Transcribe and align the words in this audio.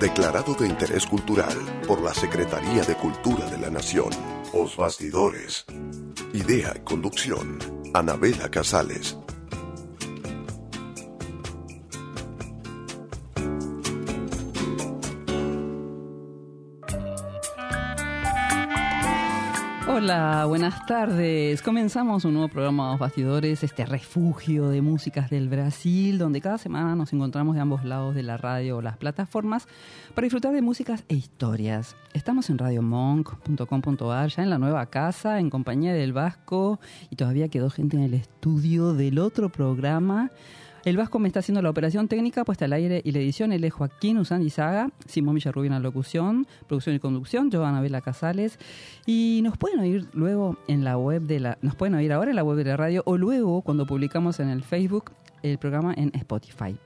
Declarado 0.00 0.54
de 0.54 0.66
interés 0.66 1.06
cultural 1.06 1.56
por 1.88 2.02
la 2.02 2.12
Secretaría 2.12 2.82
de 2.82 2.94
Cultura 2.96 3.48
de 3.48 3.56
la 3.56 3.70
Nación. 3.70 4.10
Os 4.52 4.76
Bastidores. 4.76 5.64
Idea 6.34 6.74
y 6.76 6.80
conducción. 6.80 7.58
Anabela 7.94 8.50
Casales. 8.50 9.16
Hola, 20.06 20.44
buenas 20.46 20.86
tardes. 20.86 21.62
Comenzamos 21.62 22.24
un 22.24 22.34
nuevo 22.34 22.46
programa 22.46 22.92
de 22.92 22.96
Bastidores, 22.96 23.64
este 23.64 23.84
refugio 23.84 24.68
de 24.68 24.80
músicas 24.80 25.30
del 25.30 25.48
Brasil, 25.48 26.16
donde 26.16 26.40
cada 26.40 26.58
semana 26.58 26.94
nos 26.94 27.12
encontramos 27.12 27.56
de 27.56 27.62
ambos 27.62 27.84
lados 27.84 28.14
de 28.14 28.22
la 28.22 28.36
radio 28.36 28.76
o 28.76 28.82
las 28.82 28.96
plataformas 28.98 29.66
para 30.14 30.26
disfrutar 30.26 30.52
de 30.52 30.62
músicas 30.62 31.02
e 31.08 31.16
historias. 31.16 31.96
Estamos 32.14 32.50
en 32.50 32.58
radiomonk.com.ar, 32.58 34.28
ya 34.28 34.44
en 34.44 34.50
la 34.50 34.58
nueva 34.58 34.86
casa, 34.86 35.40
en 35.40 35.50
compañía 35.50 35.92
del 35.92 36.12
Vasco, 36.12 36.78
y 37.10 37.16
todavía 37.16 37.48
quedó 37.48 37.68
gente 37.68 37.96
en 37.96 38.04
el 38.04 38.14
estudio 38.14 38.92
del 38.92 39.18
otro 39.18 39.50
programa. 39.50 40.30
El 40.86 40.96
Vasco 40.96 41.18
me 41.18 41.26
está 41.26 41.40
haciendo 41.40 41.60
la 41.62 41.70
operación 41.70 42.06
técnica, 42.06 42.44
puesta 42.44 42.66
al 42.66 42.72
aire 42.72 43.02
y 43.04 43.10
la 43.10 43.18
edición. 43.18 43.50
Él 43.50 43.64
es 43.64 43.72
Joaquín 43.72 44.18
Usandizaga, 44.18 44.92
Simón 45.08 45.34
Villarrubia 45.34 45.66
en 45.66 45.72
la 45.72 45.80
locución, 45.80 46.46
producción 46.68 46.94
y 46.94 47.00
conducción, 47.00 47.50
yo, 47.50 47.66
Anabela 47.66 48.00
Casales. 48.02 48.60
Y 49.04 49.40
nos 49.42 49.58
pueden 49.58 49.80
oír 49.80 50.06
luego 50.12 50.56
en 50.68 50.84
la 50.84 50.96
web 50.96 51.22
de 51.22 51.40
la. 51.40 51.58
Nos 51.60 51.74
pueden 51.74 51.96
oír 51.96 52.12
ahora 52.12 52.30
en 52.30 52.36
la 52.36 52.44
web 52.44 52.56
de 52.58 52.66
la 52.66 52.76
radio 52.76 53.02
o 53.04 53.16
luego 53.18 53.62
cuando 53.62 53.84
publicamos 53.84 54.38
en 54.38 54.48
el 54.48 54.62
Facebook 54.62 55.10
el 55.42 55.58
programa 55.58 55.92
en 55.92 56.12
Spotify. 56.14 56.76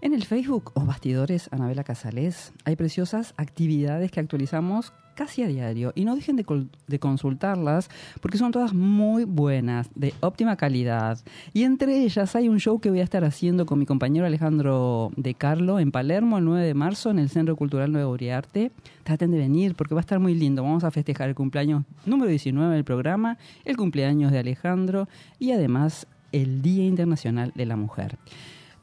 En 0.00 0.14
el 0.14 0.24
Facebook 0.24 0.70
o 0.74 0.86
Bastidores 0.86 1.48
Anabela 1.50 1.82
Casales 1.82 2.52
hay 2.64 2.76
preciosas 2.76 3.34
actividades 3.36 4.12
que 4.12 4.20
actualizamos 4.20 4.92
casi 5.20 5.42
a 5.42 5.48
diario 5.48 5.92
y 5.94 6.06
no 6.06 6.16
dejen 6.16 6.36
de, 6.36 6.46
de, 6.86 6.98
consultarlas 6.98 7.90
porque 8.22 8.38
son 8.38 8.52
todas 8.52 8.72
muy 8.72 9.24
buenas, 9.24 9.90
de 9.94 10.14
óptima 10.20 10.56
calidad. 10.56 11.18
Y 11.52 11.64
entre 11.64 12.02
ellas 12.02 12.34
hay 12.34 12.48
un 12.48 12.58
show 12.58 12.80
que 12.80 12.88
voy 12.88 13.00
a 13.00 13.04
estar 13.04 13.22
haciendo 13.22 13.66
con 13.66 13.78
mi 13.78 13.84
compañero 13.84 14.24
Alejandro 14.24 15.12
De 15.18 15.34
Carlo 15.34 15.78
en 15.78 15.92
Palermo 15.92 16.38
el 16.38 16.46
9 16.46 16.64
de 16.64 16.72
marzo 16.72 17.10
en 17.10 17.18
el 17.18 17.28
Centro 17.28 17.54
Cultural 17.54 17.92
Nuevo 17.92 18.12
Uriarte. 18.12 18.72
Traten 19.04 19.30
de 19.30 19.36
venir 19.36 19.74
porque 19.74 19.94
va 19.94 20.00
a 20.00 20.06
estar 20.08 20.20
muy 20.20 20.34
lindo. 20.34 20.62
Vamos 20.62 20.84
a 20.84 20.90
festejar 20.90 21.28
el 21.28 21.34
cumpleaños 21.34 21.84
número 22.06 22.30
19 22.30 22.74
del 22.74 22.84
programa, 22.84 23.36
el 23.66 23.76
cumpleaños 23.76 24.32
de 24.32 24.38
Alejandro 24.38 25.06
y 25.38 25.52
además 25.52 26.06
el 26.32 26.62
Día 26.62 26.86
Internacional 26.86 27.52
de 27.54 27.66
la 27.66 27.76
Mujer. 27.76 28.16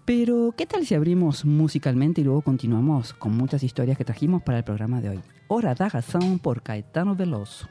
Pero, 0.05 0.53
¿qué 0.55 0.67
tal 0.67 0.85
si 0.85 0.93
abrimos 0.93 1.45
musicalmente 1.45 2.21
y 2.21 2.25
luego 2.25 2.41
continuamos 2.41 3.15
con 3.15 3.35
muchas 3.35 3.63
historias 3.63 3.97
que 3.97 4.05
trajimos 4.05 4.43
para 4.43 4.59
el 4.59 4.63
programa 4.63 5.01
de 5.01 5.09
hoy? 5.09 5.19
Hora 5.49 5.73
da 5.73 5.87
razón 5.87 6.39
por 6.39 6.61
Caetano 6.61 7.15
Veloso. 7.15 7.69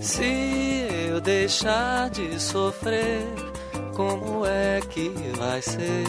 Se 0.00 0.86
eu 1.10 1.20
deixar 1.20 2.08
de 2.10 2.40
sofrer, 2.40 3.22
como 3.94 4.46
é 4.46 4.80
que 4.88 5.10
vai 5.38 5.60
ser 5.60 6.06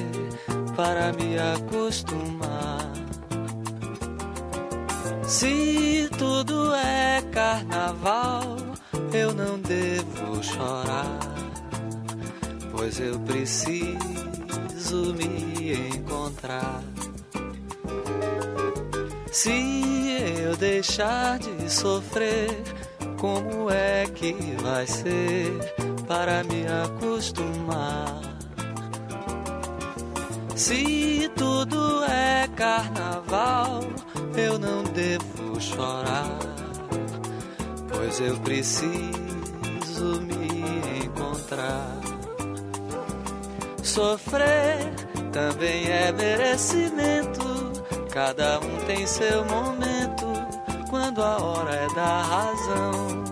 para 0.75 1.11
me 1.13 1.37
acostumar? 1.37 2.93
Se 5.27 6.09
tudo 6.17 6.73
é 6.75 7.21
carnaval, 7.31 8.72
eu 9.13 9.33
não 9.33 9.59
devo 9.59 10.43
chorar, 10.43 11.19
pois 12.71 12.99
eu 12.99 13.19
preciso 13.19 13.95
me 15.15 15.73
encontrar. 15.95 16.83
Se 19.31 20.39
eu 20.41 20.55
deixar 20.57 21.39
de 21.39 21.71
sofrer, 21.71 22.49
como 23.17 23.69
é 23.69 24.05
que 24.07 24.33
vai 24.61 24.85
ser 24.87 25.57
para 26.07 26.43
me 26.43 26.65
acostumar? 26.67 28.21
Se 30.55 31.29
tudo 31.35 32.03
é 32.05 32.47
carnaval, 32.55 33.81
eu 34.35 34.59
não 34.59 34.83
devo 34.83 35.59
chorar, 35.59 36.52
pois 37.93 38.19
eu 38.19 38.35
preciso 38.37 38.91
me 40.21 41.05
encontrar. 41.05 41.99
Sofrer 43.81 44.93
também 45.31 45.85
é 45.87 46.11
merecimento, 46.11 47.71
cada 48.11 48.59
um 48.59 48.77
tem 48.85 49.05
seu 49.05 49.45
momento, 49.45 50.25
quando 50.89 51.21
a 51.21 51.41
hora 51.41 51.75
é 51.75 51.87
da 51.95 52.21
razão. 52.21 53.23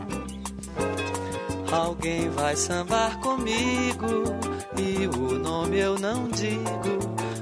Alguém 1.72 2.30
vai 2.32 2.56
sambar 2.56 3.18
comigo 3.20 4.24
e 4.78 5.08
o 5.08 5.40
nome 5.40 5.80
eu 5.80 5.98
não 5.98 6.28
digo, 6.28 7.00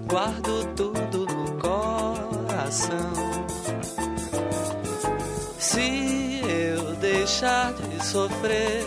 guardo 0.07 0.65
tudo 0.75 1.25
no 1.25 1.51
coração. 1.59 3.13
Se 5.57 6.18
deixar 7.11 7.73
de 7.73 8.05
sofrer, 8.05 8.85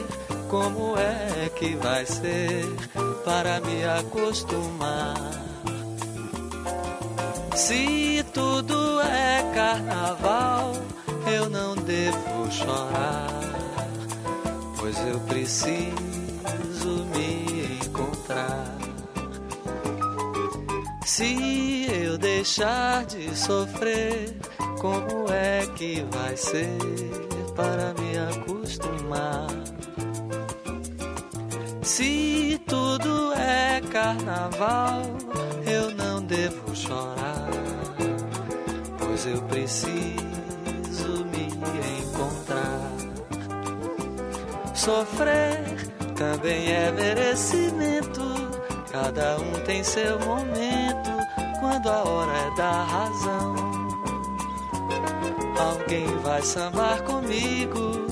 como 0.49 0.97
é 0.97 1.49
que 1.57 1.75
vai 1.75 2.07
ser 2.07 2.65
para 3.25 3.61
me 3.61 3.85
acostumar? 3.85 5.17
Se 7.57 8.25
tudo 8.33 9.01
é 9.01 9.53
carnaval, 9.55 10.73
eu 11.35 11.51
não 11.51 11.75
devo 11.75 12.51
chorar, 12.51 13.41
pois 14.79 14.97
eu 15.09 15.19
preciso 15.21 15.93
me 17.13 17.77
encontrar. 17.85 18.79
Se 21.05 21.89
eu 21.91 22.17
deixar 22.17 23.05
de 23.05 23.37
sofrer, 23.37 24.37
como 24.81 25.29
é 25.29 25.67
que 25.75 26.07
vai 26.11 26.37
ser 26.37 27.32
para 27.55 27.95
me 27.95 28.17
acostumar? 28.19 29.47
Se 31.83 32.61
tudo 32.67 33.33
é 33.35 33.81
carnaval, 33.91 35.03
eu 35.67 35.91
não 35.93 36.23
devo 36.23 36.75
chorar, 36.75 37.49
pois 38.99 39.27
eu 39.27 39.43
preciso 39.43 39.95
me 41.33 41.49
encontrar. 42.01 42.91
Sofrer 44.75 45.93
também 46.15 46.73
é 46.73 46.91
merecimento, 46.93 48.23
cada 48.91 49.39
um 49.39 49.53
tem 49.65 49.83
seu 49.85 50.19
momento, 50.21 51.11
quando 51.61 51.89
a 51.89 52.09
hora 52.09 52.33
é 52.33 52.57
da 52.57 52.85
razão. 52.85 53.72
Alguém 55.59 56.07
vai 56.23 56.43
sambar 56.43 57.03
comigo 57.03 58.07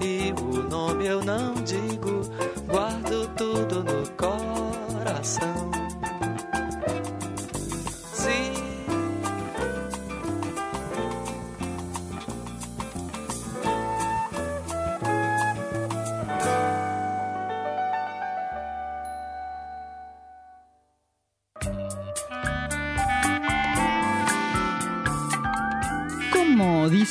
e 0.00 0.32
o 0.40 0.68
nome 0.68 1.06
eu 1.06 1.24
não 1.24 1.54
digo, 1.54 2.22
guardo 2.66 3.28
tudo 3.36 3.84
no 3.84 4.08
coração. 4.16 5.73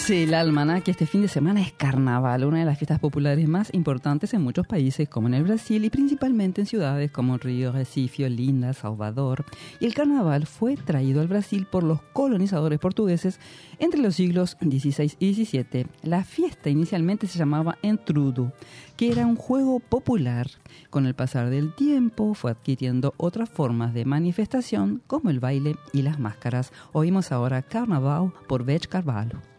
Dice 0.03 0.23
el 0.23 0.33
almanaque, 0.33 0.91
este 0.91 1.05
fin 1.05 1.21
de 1.21 1.29
semana 1.29 1.61
es 1.61 1.71
carnaval, 1.71 2.44
una 2.44 2.59
de 2.59 2.65
las 2.65 2.77
fiestas 2.77 3.00
populares 3.00 3.47
más 3.47 3.73
importantes 3.73 4.33
en 4.33 4.41
muchos 4.41 4.67
países, 4.67 5.07
como 5.07 5.29
en 5.29 5.33
el 5.33 5.44
Brasil 5.44 5.85
y 5.85 5.89
principalmente 5.89 6.59
en 6.59 6.67
ciudades 6.67 7.09
como 7.09 7.38
Río, 7.38 7.71
Recife, 7.71 8.25
Olinda, 8.25 8.73
Salvador. 8.73 9.45
Y 9.79 9.85
el 9.85 9.94
carnaval 9.94 10.45
fue 10.45 10.75
traído 10.75 11.21
al 11.21 11.29
Brasil 11.29 11.65
por 11.71 11.83
los 11.83 12.01
colonizadores 12.11 12.79
portugueses 12.79 13.39
entre 13.79 14.01
los 14.01 14.15
siglos 14.15 14.57
XVI 14.59 15.13
y 15.19 15.33
XVII. 15.35 15.88
La 16.01 16.25
fiesta 16.25 16.69
inicialmente 16.69 17.25
se 17.27 17.39
llamaba 17.39 17.77
Entrudo, 17.81 18.51
que 18.97 19.09
era 19.09 19.25
un 19.25 19.38
juego 19.38 19.79
popular. 19.79 20.47
Con 20.89 21.06
el 21.06 21.13
pasar 21.13 21.49
del 21.49 21.73
tiempo 21.75 22.33
fue 22.33 22.51
adquiriendo 22.51 23.13
otras 23.15 23.49
formas 23.49 23.94
de 23.94 24.03
manifestación 24.03 25.01
como 25.07 25.29
el 25.29 25.39
baile 25.39 25.77
y 25.94 26.01
las 26.01 26.19
máscaras. 26.19 26.73
Oímos 26.91 27.31
ahora 27.31 27.61
Carnaval 27.61 28.33
por 28.49 28.65
Beth 28.65 28.88
Carvalho. 28.88 29.52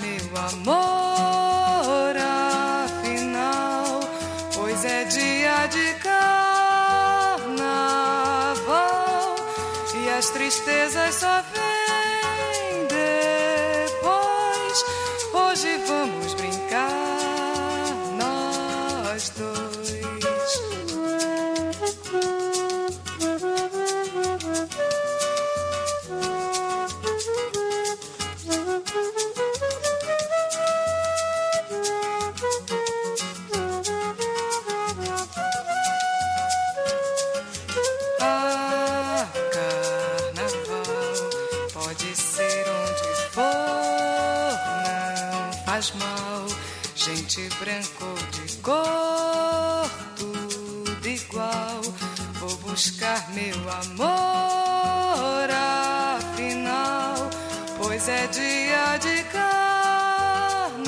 me 0.00 0.18
one 0.32 0.54
amor. 0.62 0.85
Meu 53.36 53.54
amor, 53.70 55.50
afinal, 56.18 57.28
pois 57.76 58.08
é 58.08 58.26
dia 58.28 58.96
de 58.96 59.22
carnaval 59.24 60.86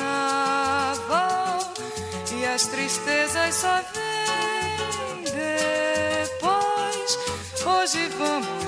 e 2.34 2.46
as 2.46 2.66
tristezas 2.68 3.54
só 3.54 3.82
vêm 3.92 5.24
depois. 5.24 7.18
Hoje 7.66 8.08
vamos 8.16 8.67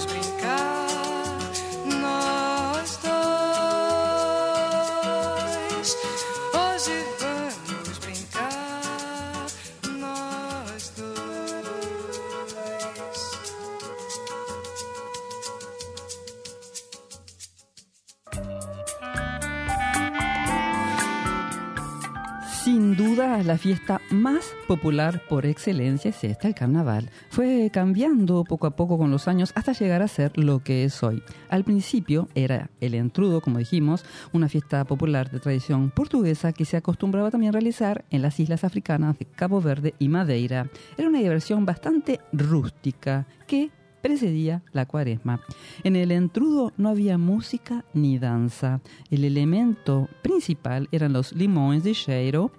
La 23.45 23.57
fiesta 23.57 24.03
más 24.11 24.55
popular 24.69 25.23
por 25.27 25.47
excelencia 25.47 26.11
es 26.11 26.23
esta, 26.25 26.47
el 26.47 26.55
carnaval. 26.55 27.11
Fue 27.31 27.71
cambiando 27.73 28.45
poco 28.45 28.67
a 28.67 28.77
poco 28.77 28.99
con 28.99 29.11
los 29.11 29.29
años 29.29 29.53
hasta 29.55 29.73
llegar 29.73 30.03
a 30.03 30.09
ser 30.09 30.37
lo 30.37 30.63
que 30.63 30.85
es 30.85 31.03
hoy. 31.03 31.23
Al 31.49 31.65
principio 31.65 32.29
era 32.35 32.71
el 32.81 32.95
entrudo, 32.95 33.41
como 33.41 33.59
dijimos, 33.59 34.05
una 34.33 34.51
fiesta 34.51 34.85
popular 34.85 35.31
de 35.31 35.41
tradición 35.41 35.91
portuguesa 35.91 36.53
que 36.53 36.67
se 36.67 36.77
acostumbraba 36.77 37.31
también 37.31 37.55
realizar 37.55 38.05
en 38.11 38.21
las 38.21 38.39
islas 38.39 38.63
africanas 38.63 39.19
de 39.19 39.25
Cabo 39.25 39.63
Verde 39.63 39.95
y 39.99 40.09
Madeira. 40.09 40.69
Era 40.99 41.09
una 41.09 41.21
diversión 41.21 41.65
bastante 41.65 42.21
rústica 42.33 43.27
que 43.47 43.71
precedía 44.01 44.63
la 44.73 44.87
cuaresma. 44.87 45.41
En 45.85 45.97
el 45.97 46.11
entrudo 46.11 46.73
no 46.77 46.89
había 46.89 47.19
música 47.19 47.85
ni 47.93 48.19
danza. 48.19 48.81
El 49.11 49.25
elemento 49.25 50.09
principal 50.23 50.89
eran 50.93 51.13
los 51.13 51.33
limones 51.33 51.85
de 51.85 51.93
cheiro, 51.93 52.51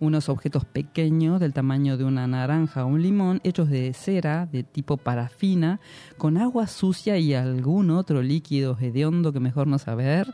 unos 0.00 0.28
objetos 0.28 0.64
pequeños 0.64 1.40
del 1.40 1.52
tamaño 1.52 1.96
de 1.96 2.04
una 2.04 2.26
naranja 2.26 2.84
o 2.84 2.88
un 2.88 3.02
limón, 3.02 3.40
hechos 3.44 3.68
de 3.68 3.92
cera 3.94 4.46
de 4.46 4.62
tipo 4.62 4.96
parafina, 4.96 5.80
con 6.16 6.36
agua 6.36 6.66
sucia 6.66 7.18
y 7.18 7.34
algún 7.34 7.90
otro 7.90 8.22
líquido 8.22 8.76
hediondo 8.80 9.32
que 9.32 9.40
mejor 9.40 9.66
no 9.66 9.78
saber, 9.78 10.32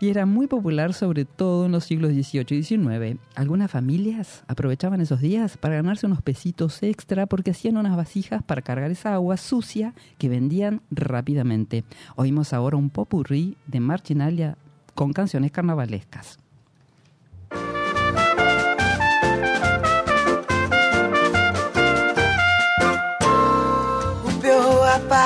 y 0.00 0.10
era 0.10 0.26
muy 0.26 0.46
popular 0.46 0.92
sobre 0.92 1.24
todo 1.24 1.66
en 1.66 1.72
los 1.72 1.84
siglos 1.84 2.12
XVIII 2.12 2.58
y 2.58 2.62
XIX. 2.62 3.20
Algunas 3.34 3.70
familias 3.70 4.44
aprovechaban 4.48 5.00
esos 5.00 5.20
días 5.20 5.56
para 5.56 5.76
ganarse 5.76 6.06
unos 6.06 6.22
pesitos 6.22 6.82
extra 6.82 7.26
porque 7.26 7.52
hacían 7.52 7.76
unas 7.76 7.96
vasijas 7.96 8.42
para 8.42 8.62
cargar 8.62 8.90
esa 8.90 9.14
agua 9.14 9.36
sucia 9.36 9.94
que 10.18 10.28
vendían 10.28 10.82
rápidamente. 10.90 11.84
Oímos 12.16 12.52
ahora 12.52 12.76
un 12.76 12.90
popurrí 12.90 13.56
de 13.66 13.80
Marginalia 13.80 14.58
con 14.94 15.12
canciones 15.12 15.52
carnavalescas. 15.52 16.43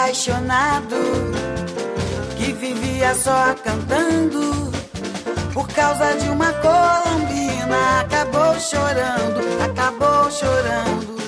Apaixonado 0.08 0.96
que 2.38 2.50
vivia 2.54 3.14
só 3.14 3.54
cantando 3.62 4.72
por 5.52 5.68
causa 5.68 6.14
de 6.16 6.30
uma 6.30 6.50
colombina 6.54 8.00
acabou 8.00 8.58
chorando, 8.58 9.62
acabou 9.62 10.30
chorando. 10.30 11.18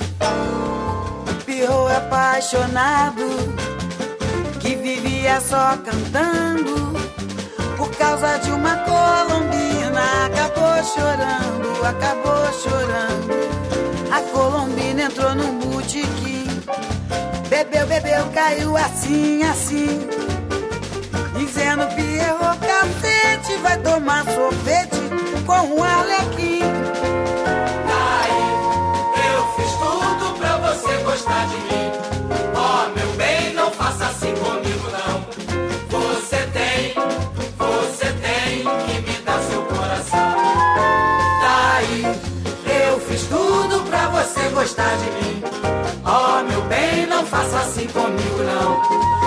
O 1.29 1.45
perro 1.45 1.89
apaixonado 1.89 3.27
que 4.61 4.77
vivia 4.77 5.39
só 5.43 5.77
cantando 5.85 6.95
por 7.77 7.91
causa 7.97 8.39
de 8.39 8.51
uma 8.51 8.77
colombina 8.77 10.25
acabou 10.25 10.83
chorando, 10.85 11.85
acabou 11.85 12.51
chorando. 12.55 14.11
A 14.11 14.23
colombina 14.33 15.03
entrou 15.03 15.35
num 15.35 15.59
botequim 15.59 16.39
Bebeu, 17.61 17.87
bebeu, 17.87 18.25
caiu 18.33 18.75
assim, 18.75 19.43
assim. 19.43 20.09
Dizendo 21.37 21.87
Pierrot, 21.95 22.59
cacete 22.59 23.55
Vai 23.61 23.76
tomar 23.83 24.25
sorvete 24.25 24.97
com 25.45 25.76
um 25.76 25.85
alequim. 25.85 26.62
Eu 29.29 29.47
fiz 29.57 29.73
tudo 29.73 30.38
pra 30.38 30.57
você 30.57 30.97
gostar 31.05 31.47
de 31.49 31.57
mim. 31.57 31.93
Ó, 32.55 32.88
meu 32.99 33.12
bem, 33.19 33.52
não 33.52 33.71
faça 33.73 34.07
assim 34.07 34.35
comigo, 34.37 34.70
faça 47.31 47.61
assim 47.61 47.87
comigo, 47.87 48.43
não. 48.43 49.20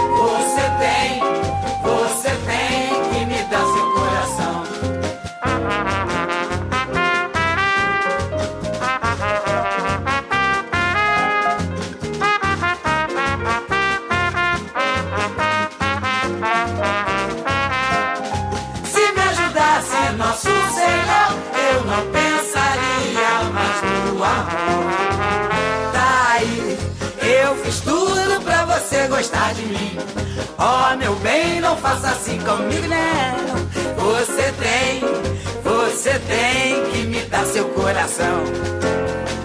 Gostar 29.16 29.54
de 29.54 29.62
mim. 29.68 29.96
Oh, 30.58 30.98
meu 30.98 31.14
bem, 31.18 31.62
não 31.62 31.78
faça 31.78 32.10
assim 32.10 32.40
comigo, 32.40 32.88
não. 32.88 33.54
Você 34.04 34.52
tem, 34.60 35.02
você 35.64 36.20
tem 36.20 36.92
que 36.92 37.04
me 37.08 37.22
dar 37.26 37.46
seu 37.46 37.66
coração. 37.70 38.44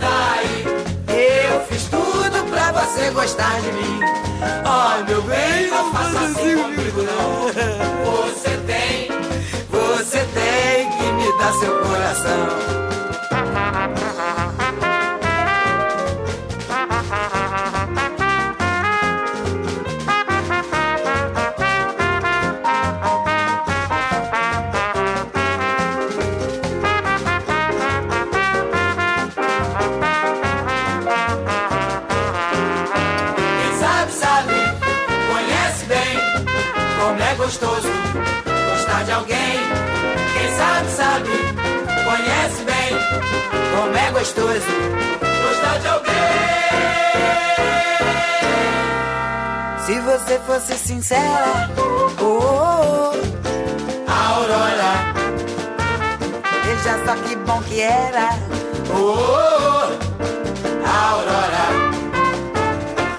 Daí, 0.01 0.65
eu 1.53 1.61
fiz 1.67 1.83
tudo 1.85 2.51
pra 2.51 2.73
você 2.73 3.11
gostar 3.11 3.61
de 3.61 3.73
mim. 3.73 3.78
Você 50.19 50.39
fosse 50.41 50.75
sincera, 50.77 51.71
oh, 51.79 52.11
oh, 52.21 52.25
oh, 52.25 53.13
Aurora, 54.11 55.15
veja 56.65 57.05
só 57.07 57.15
que 57.23 57.37
bom 57.37 57.63
que 57.63 57.81
era, 57.81 58.31
oh, 58.91 58.97
oh, 58.97 59.89
oh, 60.19 60.87
Aurora. 60.87 61.67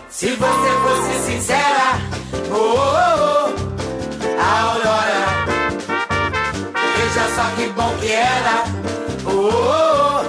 Se 0.10 0.32
você 0.32 0.70
fosse 0.84 1.32
sincera, 1.32 2.00
oh, 2.52 2.56
oh, 2.56 3.54
oh, 4.22 4.42
Aurora, 4.42 5.22
veja 6.98 7.26
só 7.34 7.46
que 7.56 7.66
bom 7.70 7.96
que 8.02 8.12
era, 8.12 8.64
oh, 9.26 9.30
oh, 9.30 10.26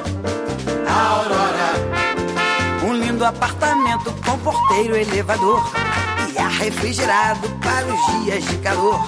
oh, 0.77 0.89
Aurora. 0.89 1.69
Um 2.85 2.95
lindo 2.95 3.25
apartamento 3.25 4.15
com 4.25 4.39
porteiro, 4.39 4.95
elevador 4.95 5.61
refrigerado 6.61 7.49
para 7.59 7.87
os 7.87 8.23
dias 8.23 8.45
de 8.45 8.59
calor. 8.59 9.01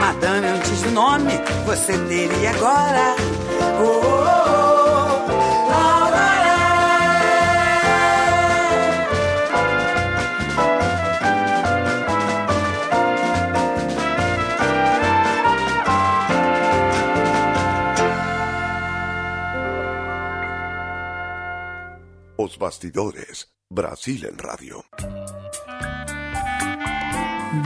Madame, 0.00 0.48
antes 0.48 0.82
do 0.82 0.90
nome, 0.90 1.32
você 1.64 1.96
teria 2.06 2.50
agora, 2.50 3.14
oh, 3.80 4.00
oh, 4.00 5.32
oh, 22.36 22.58
bastidores. 22.58 23.46
Brasil 23.68 24.28
en 24.28 24.38
radio. 24.38 24.84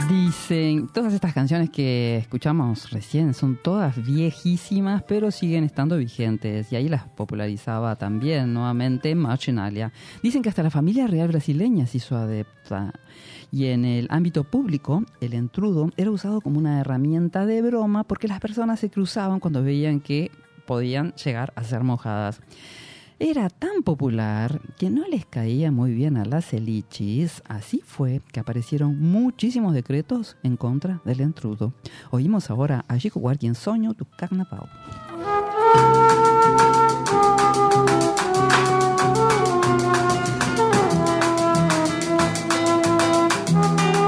Dicen, 0.09 0.87
todas 0.87 1.13
estas 1.13 1.33
canciones 1.33 1.69
que 1.69 2.17
escuchamos 2.17 2.91
recién 2.91 3.33
son 3.33 3.57
todas 3.61 4.03
viejísimas, 4.05 5.03
pero 5.03 5.31
siguen 5.31 5.63
estando 5.63 5.97
vigentes. 5.97 6.71
Y 6.71 6.75
ahí 6.75 6.87
las 6.87 7.03
popularizaba 7.03 7.95
también 7.97 8.53
nuevamente 8.53 9.13
Marginalia. 9.15 9.91
Dicen 10.23 10.41
que 10.41 10.49
hasta 10.49 10.63
la 10.63 10.69
familia 10.69 11.07
real 11.07 11.27
brasileña 11.27 11.87
se 11.87 11.97
hizo 11.97 12.15
adepta. 12.15 12.93
Y 13.51 13.67
en 13.67 13.85
el 13.85 14.07
ámbito 14.09 14.43
público, 14.43 15.03
el 15.19 15.33
entrudo 15.33 15.89
era 15.97 16.11
usado 16.11 16.41
como 16.41 16.57
una 16.57 16.79
herramienta 16.79 17.45
de 17.45 17.61
broma 17.61 18.03
porque 18.03 18.27
las 18.27 18.39
personas 18.39 18.79
se 18.79 18.89
cruzaban 18.89 19.39
cuando 19.39 19.63
veían 19.63 19.99
que 19.99 20.31
podían 20.65 21.13
llegar 21.15 21.51
a 21.55 21.63
ser 21.63 21.83
mojadas. 21.83 22.41
Era 23.23 23.49
tan 23.49 23.83
popular 23.83 24.61
que 24.79 24.89
no 24.89 25.07
les 25.07 25.27
caía 25.27 25.71
muy 25.71 25.93
bien 25.93 26.17
a 26.17 26.25
las 26.25 26.53
elichis, 26.53 27.43
así 27.47 27.83
fue 27.85 28.23
que 28.33 28.39
aparecieron 28.39 28.99
muchísimos 28.99 29.75
decretos 29.75 30.37
en 30.41 30.57
contra 30.57 31.01
del 31.05 31.21
entrudo. 31.21 31.71
Oímos 32.09 32.49
ahora 32.49 32.83
a 32.87 32.97
Chico 32.97 33.19
Guardian 33.19 33.53
Sonho 33.53 33.93
do 33.93 34.07
Carnaval. 34.17 34.67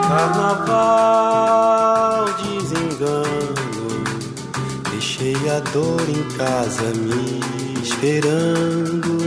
Carnaval, 0.09 1.45
desengano. 2.41 3.89
Deixei 4.89 5.35
a 5.51 5.59
dor 5.71 6.01
em 6.09 6.23
casa 6.35 6.91
me 6.95 7.52
esperando. 7.83 9.17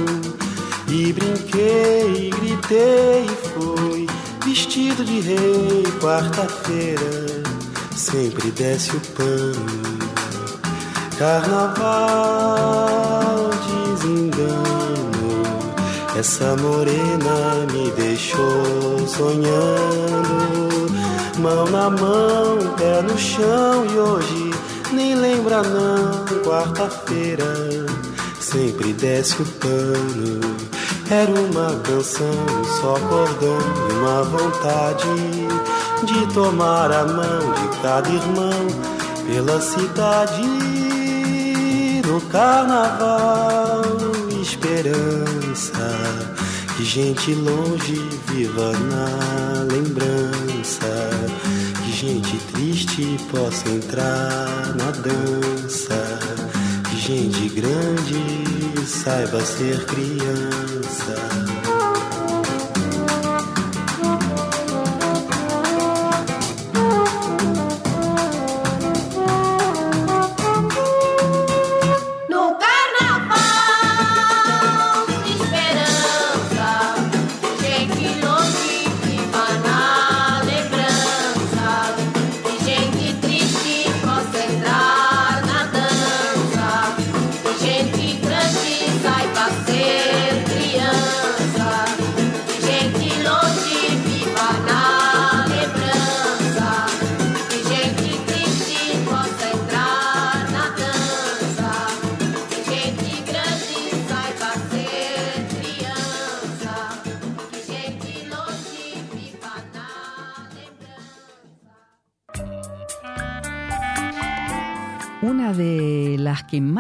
E 0.89 1.13
brinquei, 1.13 2.31
gritei 2.31 3.27
e 3.27 3.37
fui 3.49 4.07
vestido 4.45 5.05
de 5.05 5.21
rei. 5.21 5.85
Quarta-feira 6.01 7.43
sempre 7.95 8.51
desce 8.53 8.97
o 8.97 9.01
pano. 9.15 9.67
Carnaval, 11.19 12.31
desengano. 13.95 15.43
Essa 16.17 16.57
morena 16.57 17.67
me 17.73 17.91
deixou 17.91 19.07
sonhando. 19.07 20.87
Mão 21.39 21.67
na 21.67 21.91
mão, 21.91 22.59
pé 22.79 23.03
no 23.03 23.19
chão 23.19 23.85
e 23.93 23.99
hoje 23.99 24.51
nem 24.93 25.15
lembra 25.15 25.63
não. 25.63 26.25
Quarta-feira 26.43 27.45
sempre 28.47 28.93
desce 28.93 29.43
o 29.43 29.45
pano. 29.45 30.41
Era 31.11 31.33
uma 31.33 31.81
canção, 31.81 32.65
só 32.81 32.95
cordão 33.09 33.59
e 33.91 33.93
uma 33.95 34.23
vontade 34.23 35.09
de 36.05 36.33
tomar 36.33 36.93
a 36.93 37.05
mão 37.05 37.41
de 37.55 37.79
cada 37.83 38.09
irmão 38.09 38.67
pela 39.27 39.61
cidade 39.61 40.43
no 42.07 42.21
carnaval. 42.33 43.83
Esperança 44.41 45.97
que 46.77 46.85
gente 46.85 47.35
longe 47.35 48.09
viva 48.29 48.73
na 48.73 49.65
lembrança. 49.65 51.11
Que 51.83 51.93
gente 51.93 52.39
triste 52.53 53.19
possa 53.31 53.69
entrar 53.69 54.75
na 54.77 54.91
dança. 54.93 56.46
Gente 57.07 57.49
grande 57.51 58.85
saiba 58.85 59.41
ser 59.41 59.87
criança. 59.87 61.56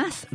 Más 0.06 0.26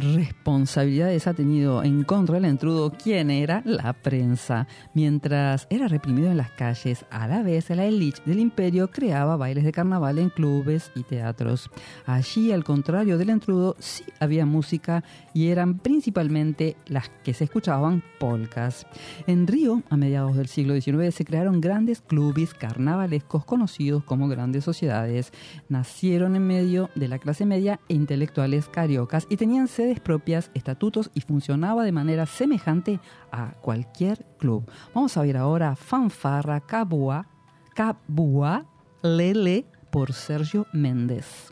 responsabilidades 0.72 1.28
ha 1.28 1.34
tenido 1.34 1.84
en 1.84 2.06
contra 2.06 2.36
del 2.36 2.50
intrudo, 2.50 2.94
¿quién 2.94 3.30
era? 3.30 3.62
La 3.66 3.92
prensa. 3.92 4.68
Mientras 4.94 5.68
era 5.70 5.90
reprimido 5.90 6.32
en 6.32 6.38
las 6.38 6.52
calles, 6.52 7.06
a 7.10 7.28
la 7.28 7.44
vez 7.44 7.70
la 7.72 7.84
élite 7.84 8.22
del 8.26 8.40
imperio 8.40 8.90
creaba 8.90 9.36
bailes 9.36 9.66
de 9.66 9.74
carnaval 9.74 10.18
en 10.18 10.30
clubes 10.30 10.90
y 10.96 11.04
teatros. 11.04 11.70
Allí, 12.06 12.54
al 12.54 12.64
contrario 12.64 13.18
del 13.18 13.32
intrudo, 13.32 13.76
sí 13.80 14.06
había 14.22 14.46
música 14.46 15.04
y 15.34 15.50
eran 15.50 15.78
principalmente 15.78 16.78
las 16.86 17.10
que 17.22 17.34
se 17.34 17.44
escuchaban 17.44 18.02
polcas. 18.18 18.88
En 19.28 19.48
Río, 19.48 19.84
a 19.90 19.98
mediados 19.98 20.38
del 20.38 20.48
siglo 20.48 20.80
XIX, 20.80 21.14
se 21.14 21.26
crearon 21.26 21.60
grandes 21.60 22.00
clubes 22.00 22.54
carnavalescos 22.54 23.44
conocidos 23.44 24.06
como 24.06 24.30
grandes 24.30 24.64
sociedades. 24.64 25.34
Nacieron 25.68 26.38
en 26.38 26.48
medio 26.48 26.90
de 26.96 27.10
la 27.10 27.20
clase 27.20 27.46
media 27.46 27.82
e 27.90 27.94
intelectuales 27.94 28.70
cariocas 28.70 29.28
y 29.30 29.36
tenían 29.36 29.68
sedes 29.68 30.00
propias, 30.00 30.50
estatutos 30.62 31.10
y 31.14 31.22
funcionaba 31.22 31.84
de 31.84 31.92
manera 31.92 32.26
semejante 32.26 33.00
a 33.32 33.54
cualquier 33.62 34.26
club. 34.38 34.70
Vamos 34.94 35.18
a 35.18 35.24
ver 35.24 35.38
ahora 35.38 35.76
Fanfarra 35.76 36.62
Cabua, 36.62 37.26
Cabua 37.74 38.66
Lele 39.02 39.66
por 39.92 40.14
Sergio 40.14 40.68
Méndez. 40.72 41.52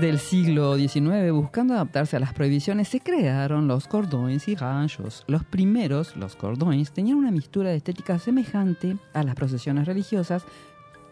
Del 0.00 0.18
siglo 0.18 0.76
XIX, 0.76 1.30
buscando 1.32 1.74
adaptarse 1.74 2.16
a 2.16 2.20
las 2.20 2.32
prohibiciones, 2.32 2.88
se 2.88 3.00
crearon 3.00 3.68
los 3.68 3.86
cordons 3.86 4.48
y 4.48 4.54
ganchos. 4.54 5.24
Los 5.26 5.44
primeros, 5.44 6.16
los 6.16 6.36
cordons, 6.36 6.92
tenían 6.92 7.18
una 7.18 7.30
mistura 7.30 7.70
de 7.70 7.76
estética 7.76 8.18
semejante 8.18 8.96
a 9.12 9.22
las 9.22 9.34
procesiones 9.34 9.86
religiosas, 9.86 10.44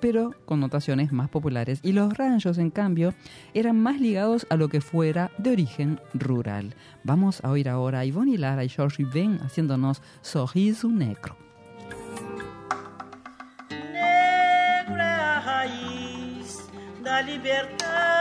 pero 0.00 0.34
con 0.44 0.60
notaciones 0.60 1.12
más 1.12 1.28
populares. 1.28 1.78
Y 1.82 1.92
los 1.92 2.12
ranchos, 2.16 2.58
en 2.58 2.70
cambio, 2.70 3.14
eran 3.54 3.78
más 3.78 4.00
ligados 4.00 4.46
a 4.50 4.56
lo 4.56 4.68
que 4.68 4.80
fuera 4.80 5.30
de 5.38 5.50
origen 5.50 6.00
rural. 6.14 6.74
Vamos 7.04 7.42
a 7.44 7.50
oír 7.50 7.68
ahora 7.68 8.00
a 8.00 8.04
Ivonne 8.04 8.38
Lara 8.38 8.64
y 8.64 8.68
George 8.68 9.04
Ben 9.04 9.38
haciéndonos 9.42 10.02
Sorriso 10.22 10.88
Negro. 10.88 11.36
Negro 13.70 14.96
é 14.96 15.02
a 15.02 15.40
raiz 15.40 16.70
da 17.02 17.20
liberdade. 17.20 18.11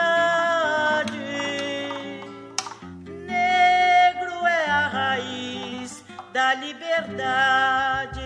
Da 6.34 6.54
liberdade. 6.54 8.21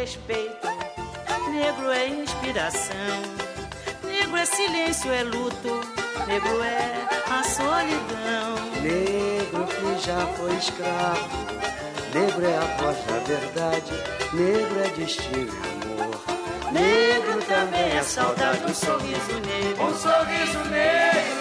Respeito, 0.00 0.66
negro 1.52 1.90
é 1.90 2.08
inspiração. 2.08 2.94
Negro 4.02 4.36
é 4.38 4.46
silêncio, 4.46 5.12
é 5.12 5.22
luto, 5.22 5.80
negro 6.26 6.62
é 6.62 7.06
a 7.28 7.42
solidão. 7.42 8.54
Negro 8.80 9.66
que 9.66 10.06
já 10.06 10.26
foi 10.38 10.56
escravo, 10.56 11.28
negro 12.14 12.46
é 12.46 12.56
a 12.56 12.76
voz 12.78 12.96
da 13.04 13.18
verdade, 13.26 13.92
negro 14.32 14.80
é 14.80 14.88
destino 14.88 15.52
e 15.52 15.84
amor. 15.84 16.72
Negro 16.72 17.42
também 17.46 17.98
é 17.98 18.02
saudade, 18.02 18.64
um 18.64 18.74
sorriso 18.74 19.34
negro. 19.44 19.84
Um 19.84 19.94
sorriso 19.98 20.64
negro, 20.70 21.39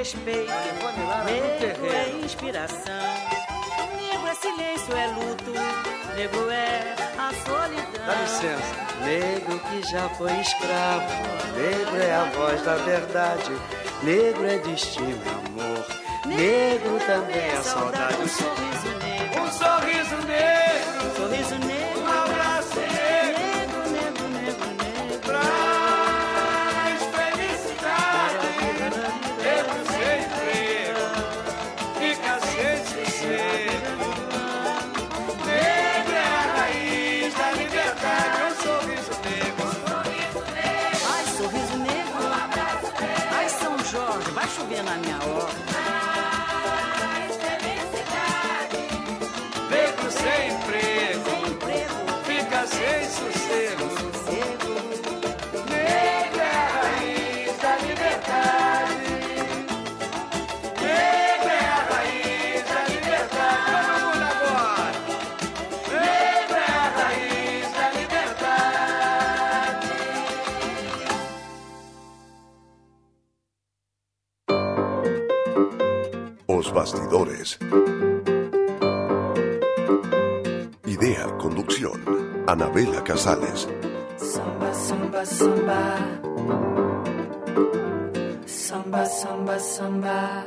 respeito. 0.00 0.50
Negro 1.26 1.86
é 1.92 2.24
inspiração. 2.24 2.78
Negro 3.96 4.28
é 4.28 4.34
silêncio, 4.34 4.96
é 4.96 5.06
luto. 5.08 5.52
Negro 6.16 6.50
é 6.50 6.96
a 7.18 7.30
solidão. 7.44 8.06
Dá 8.06 8.14
licença. 8.22 8.90
Negro 9.04 9.58
que 9.60 9.82
já 9.90 10.08
foi 10.10 10.32
escravo, 10.40 11.06
negro 11.56 12.02
é 12.02 12.14
a 12.14 12.24
voz 12.36 12.62
da 12.62 12.76
verdade, 12.76 13.50
negro 14.02 14.46
é 14.46 14.58
destino 14.58 15.22
e 15.24 15.28
amor. 15.28 15.86
Negro 16.26 16.98
também 17.06 17.46
é 17.46 17.56
saudade. 17.62 18.22
Um 18.22 18.28
sorriso 18.28 18.89
sem 52.80 53.04
sossego. 53.10 53.89
Samba. 83.20 83.46
Samba, 88.46 89.04
samba, 89.04 89.58
samba. 89.58 90.44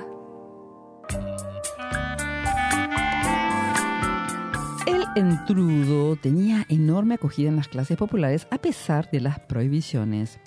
El 4.88 5.06
entrudo 5.16 6.16
tenía 6.16 6.66
enorme 6.68 7.14
acogida 7.14 7.50
en 7.50 7.58
las 7.58 7.68
clases 7.68 7.96
populares 7.96 8.48
a 8.50 8.58
pesar 8.58 9.12
de 9.12 9.22
las 9.22 9.40
prohibiciones. 9.40 10.40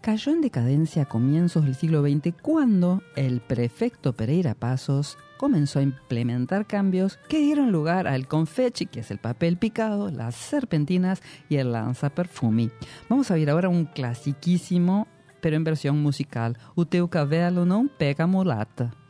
Cayó 0.00 0.32
en 0.32 0.40
decadencia 0.40 1.02
a 1.02 1.08
comienzos 1.08 1.66
del 1.66 1.74
siglo 1.74 2.00
XX 2.00 2.34
cuando 2.40 3.02
el 3.14 3.42
prefecto 3.42 4.14
Pereira 4.14 4.54
Pasos 4.54 5.18
comenzó 5.36 5.78
a 5.78 5.82
implementar 5.82 6.66
cambios 6.66 7.18
que 7.28 7.38
dieron 7.38 7.72
lugar 7.72 8.06
al 8.06 8.26
confetti, 8.26 8.86
que 8.86 9.00
es 9.00 9.10
el 9.10 9.18
papel 9.18 9.56
picado, 9.56 10.10
las 10.10 10.34
serpentinas 10.34 11.22
y 11.48 11.56
el 11.56 11.72
lanzaperfumi. 11.72 12.70
Vamos 13.08 13.30
a 13.30 13.34
ver 13.34 13.50
ahora 13.50 13.68
un 13.68 13.86
clasiquísimo, 13.86 15.08
pero 15.40 15.56
en 15.56 15.64
versión 15.64 16.00
musical, 16.00 16.56
O 16.74 16.84
teu 16.86 17.06
cabelo 17.08 17.66
não 17.66 17.86
pega 17.86 18.26
mulata. 18.26 19.03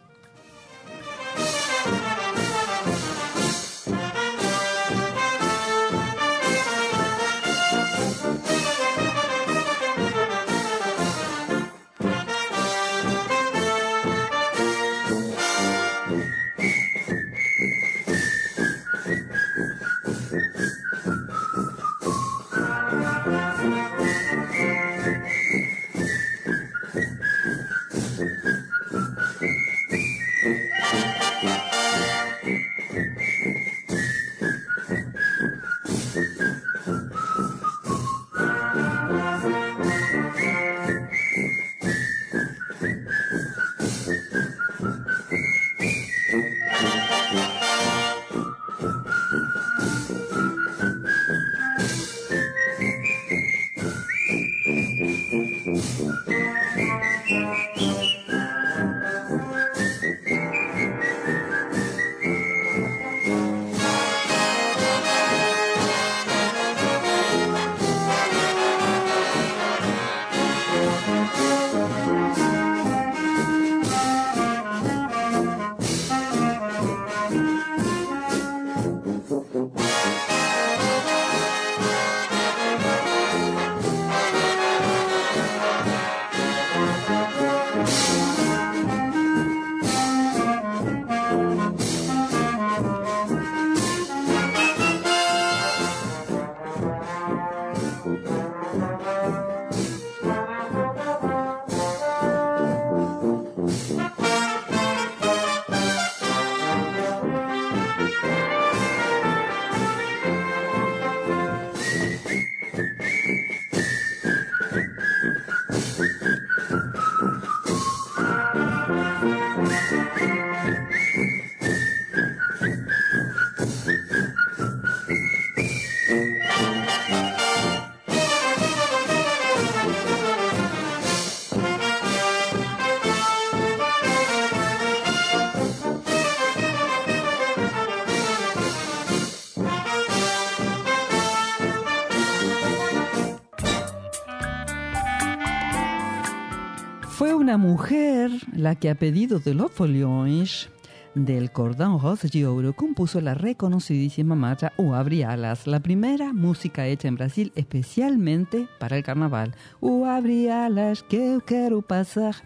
La 148.64 148.76
que 148.76 148.88
a 148.88 148.94
pedido 148.94 149.40
de 149.40 149.52
los 149.52 149.70
Folhões 149.70 150.70
del 151.14 151.52
Cordão 151.52 151.98
Rosa 151.98 152.28
de 152.28 152.46
Ouro 152.46 152.72
compuso 152.72 153.20
la 153.20 153.34
reconocidísima 153.34 154.34
marcha 154.34 154.72
O 154.78 154.94
Abre 154.94 155.22
Alas, 155.22 155.66
la 155.66 155.80
primera 155.80 156.32
música 156.32 156.86
hecha 156.86 157.06
en 157.06 157.16
Brasil 157.16 157.52
especialmente 157.56 158.66
para 158.78 158.96
el 158.96 159.02
carnaval. 159.02 159.54
O 159.80 160.06
Abre 160.06 160.50
Alas 160.50 161.02
que 161.02 161.34
eu 161.34 161.42
quero 161.42 161.82
pasar. 161.82 162.36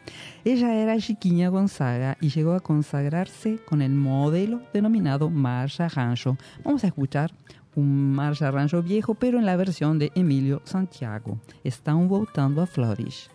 Ella 0.45 0.75
era 0.75 0.99
Chiquinha 0.99 1.51
Gonzaga 1.51 2.17
y 2.21 2.31
llegó 2.31 2.55
a 2.55 2.61
consagrarse 2.61 3.61
con 3.65 3.81
el 3.81 3.93
modelo 3.93 4.61
denominado 4.75 5.31
Marcha 5.31 5.89
Rancho. 5.89 6.37
Vamos 6.65 6.83
a 6.83 6.89
escuchar 6.89 7.31
un 7.77 8.13
Marcha 8.13 8.51
Rancho 8.51 8.83
viejo, 8.83 9.15
pero 9.15 9.39
en 9.39 9.47
la 9.47 9.55
versión 9.55 10.01
de 10.01 10.11
Emilio 10.17 10.63
Santiago. 10.65 11.39
Están 11.63 12.09
voltando 12.09 12.61
a 12.61 12.67
Flores. 12.67 13.31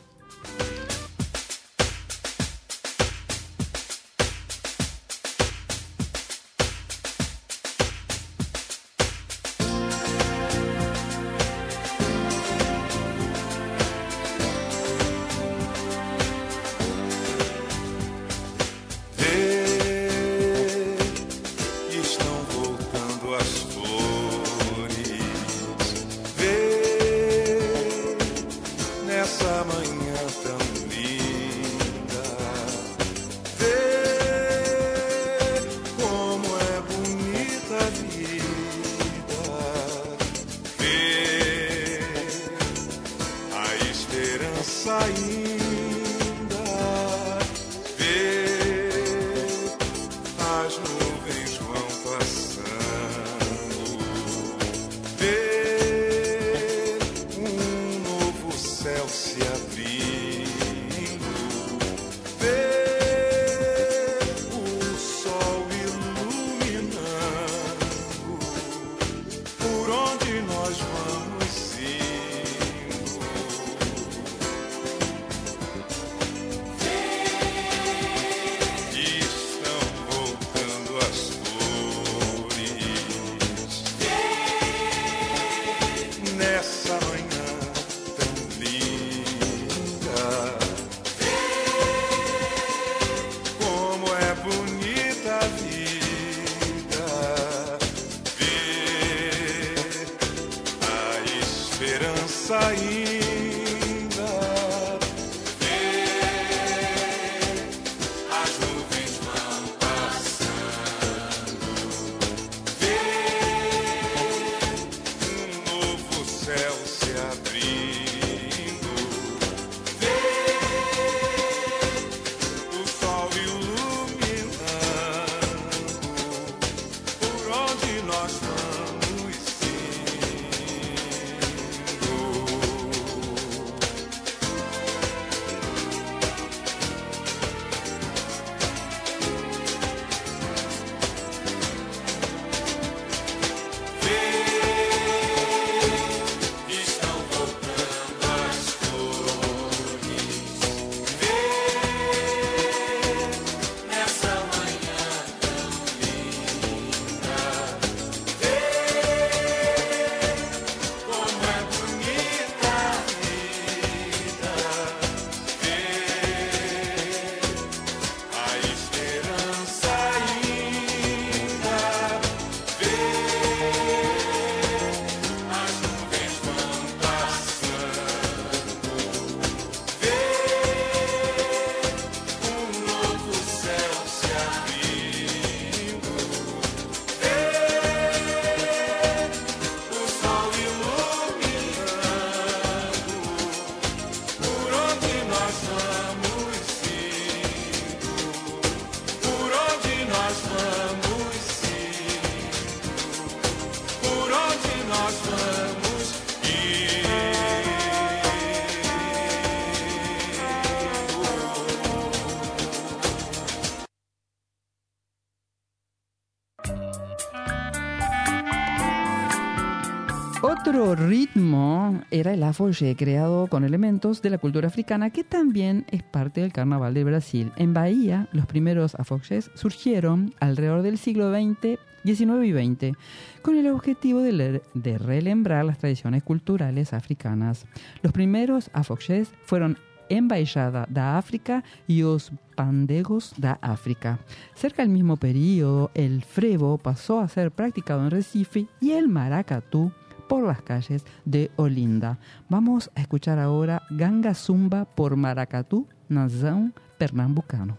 Era 222.23 222.33
el 222.33 222.43
afoxé, 222.43 222.95
creado 222.95 223.47
con 223.47 223.65
elementos 223.65 224.21
de 224.21 224.29
la 224.29 224.37
cultura 224.37 224.67
africana, 224.69 225.09
que 225.09 225.25
también 225.25 225.85
es 225.91 226.03
parte 226.03 226.39
del 226.39 226.53
carnaval 226.53 226.93
de 226.93 227.03
Brasil. 227.03 227.51
En 227.57 227.73
Bahía, 227.73 228.29
los 228.31 228.45
primeros 228.45 228.95
afoxés 228.95 229.51
surgieron 229.55 230.33
alrededor 230.39 230.83
del 230.83 230.97
siglo 230.97 231.33
XX, 231.33 231.77
XIX 232.05 232.45
y 232.45 232.53
XX, 232.53 232.97
con 233.41 233.57
el 233.57 233.67
objetivo 233.67 234.21
de, 234.21 234.31
le- 234.31 234.61
de 234.73 234.97
relembrar 234.97 235.65
las 235.65 235.79
tradiciones 235.79 236.23
culturales 236.23 236.93
africanas. 236.93 237.65
Los 238.01 238.13
primeros 238.13 238.69
afoxés 238.73 239.29
fueron 239.43 239.77
Embaixada 240.09 240.85
da 240.89 241.17
África 241.17 241.63
y 241.87 242.03
os 242.03 242.31
Pandegos 242.55 243.33
da 243.37 243.57
África. 243.61 244.19
Cerca 244.53 244.83
del 244.83 244.91
mismo 244.91 245.17
periodo, 245.17 245.91
el 245.93 246.23
frevo 246.23 246.77
pasó 246.77 247.19
a 247.19 247.27
ser 247.27 247.51
practicado 247.51 248.03
en 248.03 248.11
Recife 248.11 248.67
y 248.79 248.91
el 248.91 249.07
maracatú 249.07 249.91
por 250.33 250.47
las 250.47 250.63
calles 250.63 251.05
de 251.25 251.51
Olinda. 251.57 252.17
Vamos 252.49 252.89
a 252.95 253.01
escuchar 253.01 253.37
ahora 253.37 253.83
Ganga 253.91 254.33
Zumba 254.33 254.83
por 254.83 255.15
Maracatú, 255.15 255.87
Nazão 256.09 256.73
Pernambucano. 256.97 257.77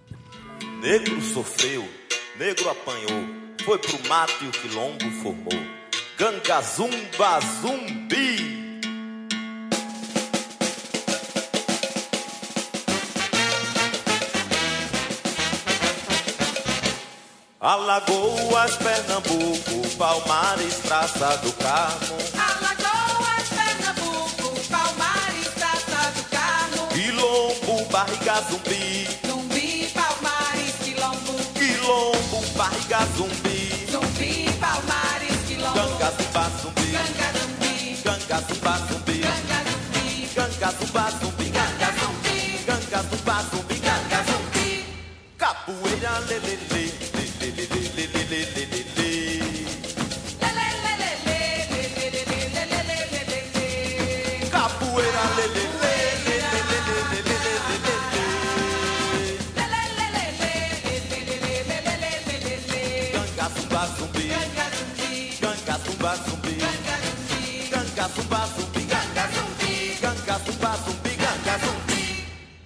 Negro 0.81 1.21
sofreu, 1.21 1.83
negro 2.39 2.71
apanhou, 2.71 3.25
foi 3.65 3.77
pro 3.81 4.09
mato 4.09 4.45
e 4.45 4.47
o 4.47 4.53
quilombo 4.53 5.11
formou. 5.21 5.61
Ganga 6.17 6.63
zumba 6.63 7.41
zumbi. 7.41 8.64
Alagoas, 17.65 18.77
Pernambuco, 18.77 19.89
Palmares, 19.97 20.75
Praça 20.87 21.35
do 21.39 21.51
Carmo. 21.55 22.19
Alagoas, 22.37 23.49
Pernambuco, 23.49 24.61
Palmares, 24.69 25.49
Praça 25.55 26.11
do 26.15 26.25
Carmo. 26.25 26.89
Quilombo, 26.89 27.87
Barriga 27.91 28.35
Zumbi. 28.51 29.09
Zumbi, 29.27 29.91
Palmares, 29.95 30.75
Quilombo. 30.85 31.33
Quilombo, 31.55 32.45
Barriga 32.55 32.99
Zumbi. 33.17 33.87
Zumbi, 33.91 34.53
Palmares, 34.61 35.35
Quilombo. 35.47 35.75
Ganga, 35.75 36.13
Zumba, 36.21 36.51
Zumbi. 36.61 36.93
Ganga, 36.93 37.33
Zumbi. 37.33 37.97
Ganga, 38.05 38.41
Zumba, 38.43 38.79
Zumbi. 38.89 39.19
Ganga, 39.25 39.59
Zumbi. 39.65 40.29
Ganga, 40.35 40.71
Zumba, 40.71 41.11
Zumbi. 41.19 41.49
Ganga, 41.49 41.89
Zumbi. 41.97 42.65
Ganga, 42.67 43.03
Zumba, 43.09 43.43
Zumbi. 43.51 43.79
Ganga, 43.81 44.23
Zumbi. 44.29 44.85
Capoeira, 45.39 46.19
lê, 46.29 46.84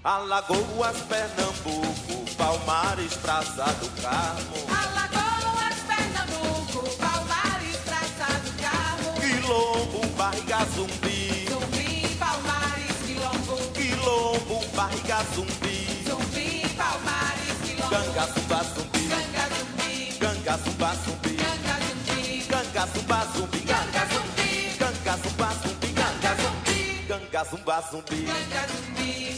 Alagoas, 0.08 0.96
Pernambuco, 1.06 2.24
Palmares, 2.38 3.12
Praça 3.16 3.66
do 3.78 3.90
Carmo. 4.00 4.56
Alagoas, 4.72 5.76
Pernambuco, 5.86 6.96
Palmares, 6.96 7.76
Praça 7.84 8.40
do 8.40 8.50
Carmo. 8.56 9.12
Quilombo, 9.20 10.06
Barriga 10.16 10.64
Zumbi. 10.74 11.44
Zumbi, 11.50 12.16
Palmares, 12.18 12.96
Quilombo. 13.04 13.56
Quilombo, 13.74 14.64
Barriga 14.74 15.18
Zumbi. 15.34 16.02
Zumbi, 16.08 16.66
Palmares, 16.74 17.58
Quilombo. 17.62 17.90
Ganga, 17.90 18.26
Zumba, 18.32 18.64
Zumbi. 18.64 19.08
Ganga, 19.08 19.44
Zumbi. 19.58 20.18
Ganga, 20.18 20.56
Zumba, 20.56 20.90
Zumbi. 21.04 21.36
Ganga, 21.36 21.74
Zumbi. 21.84 22.48
Ganga, 22.48 22.86
Zumba, 22.94 23.26
Zumbi. 23.34 23.60
Ganga, 23.60 24.06
Zumbi. 24.08 24.78
Ganga, 24.78 25.16
Zumba, 25.18 25.48
Zumbi. 25.60 25.88
Ganga, 25.92 26.32
Zumbi. 26.40 27.06
Ganga, 27.08 27.44
Zumba, 27.44 27.82
Zumbi. 27.90 28.24
Ganga, 28.24 28.66
Zumbi. 28.68 28.87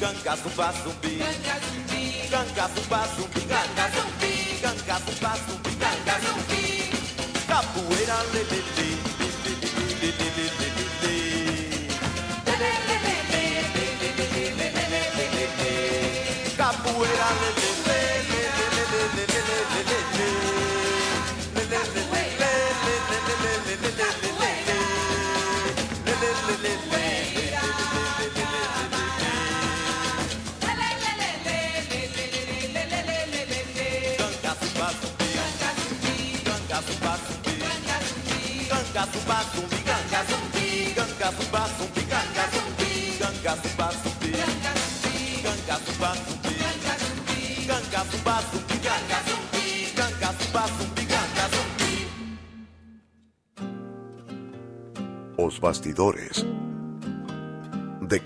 Ganga, 0.00 0.34
Zumba, 0.34 0.72
Zumbi. 0.82 1.18
Ganga, 1.18 1.54
Zumbi. 1.60 2.30
Ganga, 2.30 2.68
Zumba, 2.74 3.00
Zumbi. 3.16 3.40
Ganga, 3.46 3.84
Zumbi. 3.92 3.99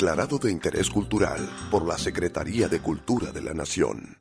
Declarado 0.05 0.37
de 0.37 0.53
interés 0.53 0.91
cultural 0.91 1.49
por 1.71 1.87
la 1.87 1.97
Secretaría 1.97 2.69
de 2.69 2.81
Cultura 2.81 3.33
de 3.33 3.41
la 3.41 3.55
Nación. 3.55 4.19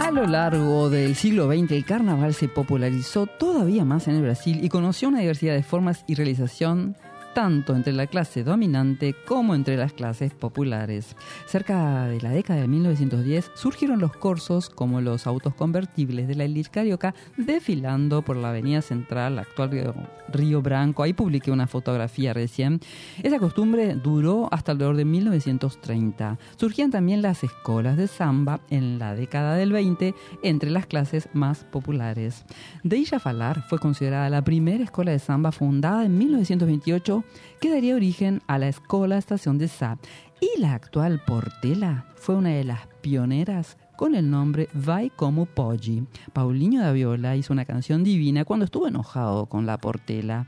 A 0.00 0.10
lo 0.10 0.26
largo 0.26 0.90
del 0.90 1.14
siglo 1.14 1.46
XX 1.46 1.70
el 1.70 1.84
carnaval 1.84 2.34
se 2.34 2.48
popularizó 2.48 3.26
todavía 3.26 3.84
más 3.84 4.08
en 4.08 4.16
el 4.16 4.22
Brasil 4.22 4.58
y 4.60 4.68
conoció 4.68 5.06
una 5.06 5.20
diversidad 5.20 5.54
de 5.54 5.62
formas 5.62 6.04
y 6.08 6.16
realización 6.16 6.96
tanto 7.34 7.74
entre 7.74 7.92
la 7.92 8.06
clase 8.06 8.44
dominante 8.44 9.14
como 9.26 9.54
entre 9.54 9.76
las 9.76 9.92
clases 9.92 10.34
populares. 10.34 11.16
Cerca 11.46 12.06
de 12.06 12.20
la 12.20 12.30
década 12.30 12.60
de 12.60 12.68
1910 12.68 13.52
surgieron 13.54 14.00
los 14.00 14.12
corsos 14.16 14.70
como 14.70 15.00
los 15.00 15.26
autos 15.26 15.54
convertibles 15.54 16.28
de 16.28 16.34
la 16.34 16.44
elite 16.44 16.70
carioca 16.70 17.14
desfilando 17.36 18.22
por 18.22 18.36
la 18.36 18.50
avenida 18.50 18.82
central, 18.82 19.38
actual 19.38 19.70
Río, 19.70 19.94
Río 20.28 20.62
Branco. 20.62 21.02
Ahí 21.02 21.12
publiqué 21.12 21.50
una 21.50 21.66
fotografía 21.66 22.32
recién. 22.32 22.80
Esa 23.22 23.38
costumbre 23.38 23.94
duró 23.94 24.48
hasta 24.52 24.72
alrededor 24.72 24.96
de 24.96 25.04
1930. 25.04 26.38
Surgían 26.56 26.90
también 26.90 27.22
las 27.22 27.44
escuelas 27.44 27.96
de 27.96 28.06
samba 28.06 28.60
en 28.70 28.98
la 28.98 29.14
década 29.14 29.54
del 29.54 29.72
20 29.72 30.14
entre 30.42 30.70
las 30.70 30.86
clases 30.86 31.28
más 31.32 31.64
populares. 31.64 32.44
Deija 32.82 33.18
Falar 33.18 33.62
fue 33.68 33.78
considerada 33.78 34.30
la 34.30 34.42
primera 34.42 34.84
escuela 34.84 35.12
de 35.12 35.18
samba 35.18 35.52
fundada 35.52 36.04
en 36.04 36.16
1928 36.18 37.19
que 37.60 37.70
daría 37.70 37.94
origen 37.94 38.42
a 38.46 38.58
la 38.58 38.68
Escola 38.68 39.18
Estación 39.18 39.58
de 39.58 39.68
Sá. 39.68 39.98
Y 40.40 40.60
la 40.60 40.74
actual 40.74 41.22
Portela 41.26 42.06
fue 42.16 42.36
una 42.36 42.50
de 42.50 42.64
las 42.64 42.86
pioneras 43.02 43.76
con 43.96 44.14
el 44.14 44.30
nombre 44.30 44.68
Vai 44.72 45.10
Como 45.10 45.46
Poggi. 45.46 46.04
Paulinho 46.32 46.80
da 46.80 46.92
Viola 46.92 47.36
hizo 47.36 47.52
una 47.52 47.66
canción 47.66 48.04
divina 48.04 48.44
cuando 48.44 48.64
estuvo 48.64 48.88
enojado 48.88 49.46
con 49.46 49.66
la 49.66 49.78
Portela 49.78 50.46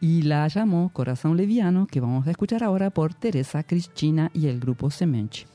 y 0.00 0.22
la 0.22 0.46
llamó 0.48 0.90
Corazón 0.92 1.36
Leviano, 1.36 1.86
que 1.86 2.00
vamos 2.00 2.26
a 2.26 2.30
escuchar 2.30 2.62
ahora 2.62 2.90
por 2.90 3.14
Teresa 3.14 3.62
Cristina 3.62 4.30
y 4.34 4.46
el 4.46 4.60
grupo 4.60 4.90
Semenchi. 4.90 5.46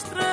mostra 0.00 0.29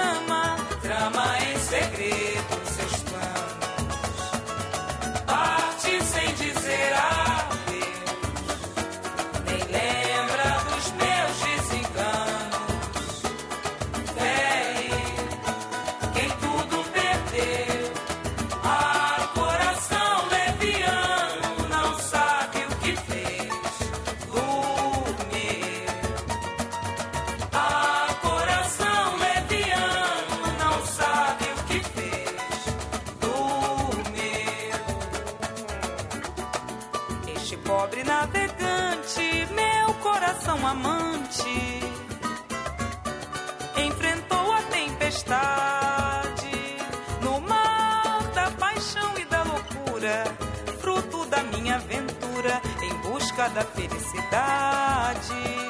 da 53.49 53.63
felicidade. 53.63 55.66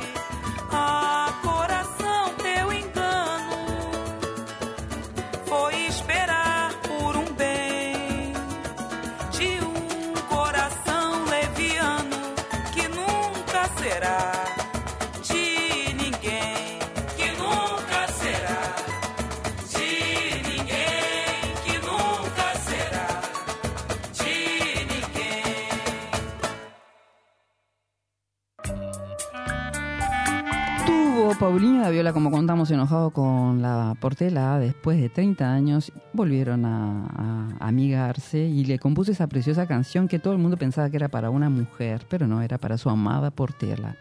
Con 32.87 33.61
la 33.61 33.95
Portela 33.99 34.59
después 34.59 34.99
de 34.99 35.09
30 35.09 35.51
años. 35.53 35.91
Volvieron 36.13 36.65
a, 36.65 37.57
amigarse 37.59 38.39
y 38.39 38.63
le 38.63 38.79
compuso 38.79 39.11
esa 39.11 39.27
preciosa 39.27 39.67
canción 39.67 40.07
que 40.07 40.19
todo 40.19 40.33
el 40.33 40.39
mundo 40.39 40.57
pensaba 40.57 40.89
que 40.89 40.97
era 40.97 41.09
para 41.09 41.29
una 41.29 41.49
mujer, 41.49 42.05
pero 42.09 42.27
no, 42.27 42.41
era 42.41 42.57
para 42.57 42.77
su 42.77 42.89
amada 42.89 43.29
Portela. 43.29 43.97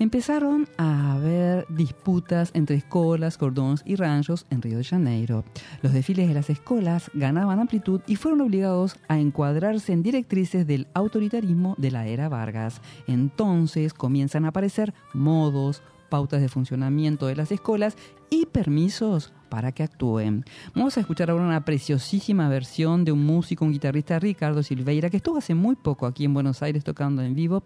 Empezaron 0.00 0.68
a 0.76 1.14
haber 1.14 1.66
disputas 1.68 2.50
entre 2.54 2.76
escolas, 2.76 3.36
cordons 3.36 3.82
y 3.84 3.96
ranchos 3.96 4.46
en 4.50 4.62
Río 4.62 4.78
de 4.78 4.84
Janeiro. 4.84 5.44
Los 5.82 5.92
desfiles 5.92 6.28
de 6.28 6.34
las 6.34 6.50
escolas 6.50 7.10
ganaban 7.14 7.58
amplitud 7.58 8.00
y 8.06 8.16
fueron 8.16 8.40
obligados 8.40 8.96
a 9.08 9.18
encuadrarse 9.18 9.92
en 9.92 10.02
directrices 10.02 10.66
del 10.66 10.86
autoritarismo 10.94 11.74
de 11.78 11.90
la 11.90 12.06
era 12.06 12.28
Vargas. 12.28 12.80
Entonces 13.08 13.92
comienzan 13.92 14.44
a 14.44 14.48
aparecer 14.48 14.94
modos, 15.14 15.82
pautas 16.08 16.40
de 16.40 16.48
funcionamiento 16.48 17.26
de 17.26 17.36
las 17.36 17.52
escuelas 17.52 17.96
y 18.30 18.46
permisos 18.46 19.32
para 19.48 19.72
que 19.72 19.82
actúen. 19.82 20.44
Vamos 20.74 20.96
a 20.96 21.00
escuchar 21.00 21.30
ahora 21.30 21.44
una 21.44 21.64
preciosísima 21.64 22.48
versión 22.48 23.04
de 23.04 23.12
un 23.12 23.24
músico, 23.24 23.64
un 23.64 23.72
guitarrista, 23.72 24.18
Ricardo 24.18 24.62
Silveira, 24.62 25.10
que 25.10 25.18
estuvo 25.18 25.38
hace 25.38 25.54
muy 25.54 25.76
poco 25.76 26.06
aquí 26.06 26.24
en 26.24 26.34
Buenos 26.34 26.62
Aires 26.62 26.84
tocando 26.84 27.22
en 27.22 27.34
vivo. 27.34 27.62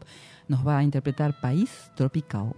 Nos 0.48 0.66
va 0.66 0.78
a 0.78 0.82
interpretar 0.82 1.40
País 1.40 1.90
Tropical. 1.96 2.54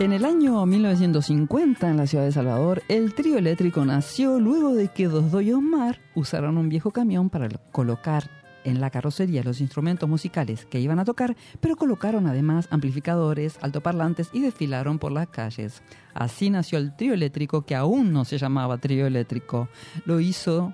En 0.00 0.14
el 0.14 0.24
año 0.24 0.64
1950, 0.64 1.90
en 1.90 1.98
la 1.98 2.06
ciudad 2.06 2.24
de 2.24 2.32
Salvador, 2.32 2.82
el 2.88 3.12
trío 3.12 3.36
eléctrico 3.36 3.84
nació 3.84 4.40
luego 4.40 4.72
de 4.72 4.88
que 4.88 5.08
Dosdo 5.08 5.42
y 5.42 5.52
Omar 5.52 6.00
usaron 6.14 6.56
un 6.56 6.70
viejo 6.70 6.90
camión 6.90 7.28
para 7.28 7.50
colocar 7.70 8.30
en 8.64 8.80
la 8.80 8.88
carrocería 8.88 9.42
los 9.42 9.60
instrumentos 9.60 10.08
musicales 10.08 10.64
que 10.64 10.80
iban 10.80 11.00
a 11.00 11.04
tocar, 11.04 11.36
pero 11.60 11.76
colocaron 11.76 12.26
además 12.26 12.66
amplificadores, 12.70 13.58
altoparlantes 13.60 14.30
y 14.32 14.40
desfilaron 14.40 14.98
por 14.98 15.12
las 15.12 15.28
calles. 15.28 15.82
Así 16.14 16.48
nació 16.48 16.78
el 16.78 16.96
trío 16.96 17.12
eléctrico 17.12 17.66
que 17.66 17.74
aún 17.76 18.10
no 18.10 18.24
se 18.24 18.38
llamaba 18.38 18.78
trío 18.78 19.06
eléctrico. 19.06 19.68
Lo 20.06 20.18
hizo 20.18 20.72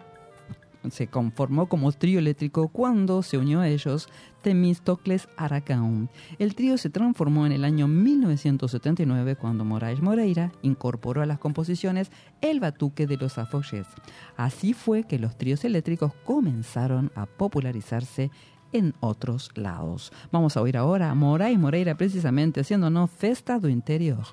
se 0.91 1.09
conformó 1.09 1.69
como 1.69 1.93
trío 1.93 2.19
eléctrico 2.19 2.69
cuando 2.69 3.23
se 3.23 3.39
unió 3.39 3.61
a 3.61 3.69
ellos 3.69 4.09
Temístocles 4.43 5.29
Aracaún. 5.37 6.09
El 6.39 6.55
trío 6.55 6.79
se 6.79 6.91
transformó 6.91 7.47
en 7.47 7.53
el 7.53 7.65
año 7.65 7.89
1979 7.89 9.37
cuando 9.37 9.65
Moraes 9.65 10.01
Moreira 10.01 10.53
incorporó 10.63 11.23
a 11.23 11.27
las 11.27 11.39
composiciones 11.39 12.11
el 12.41 12.61
batuque 12.61 13.07
de 13.07 13.17
los 13.17 13.39
afoyes. 13.39 13.87
Así 14.37 14.73
fue 14.73 15.05
que 15.05 15.19
los 15.19 15.37
tríos 15.37 15.65
eléctricos 15.65 16.13
comenzaron 16.25 17.11
a 17.15 17.27
popularizarse 17.27 18.31
en 18.73 18.95
otros 19.01 19.51
lados. 19.55 20.13
Vamos 20.31 20.57
a 20.57 20.63
oír 20.63 20.77
ahora 20.77 21.11
a 21.11 21.15
Moraes 21.15 21.59
Moreira 21.59 21.97
precisamente 21.97 22.61
haciéndonos 22.61 23.11
Festa 23.11 23.59
do 23.59 23.69
Interior. 23.69 24.27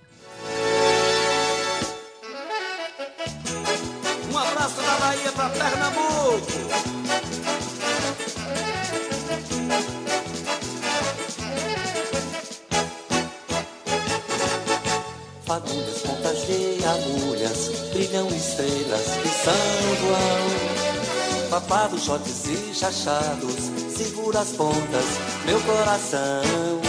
Fagulhas 15.54 16.02
contagia 16.02 16.90
agulhas, 16.90 17.70
brilham 17.94 18.28
estrelas 18.30 19.06
de 19.22 19.30
São 19.30 19.54
João. 20.02 21.50
Papados, 21.52 22.06
shots 22.06 22.48
e 22.48 22.74
chachados, 22.74 23.70
segura 23.96 24.40
as 24.40 24.50
pontas, 24.54 25.06
meu 25.46 25.62
coração. 25.62 26.82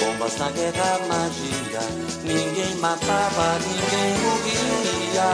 Bombas 0.00 0.36
na 0.38 0.50
guerra, 0.50 0.98
magia, 1.06 1.80
ninguém 2.24 2.74
matava, 2.80 3.60
ninguém 3.60 4.18
morria. 4.18 5.30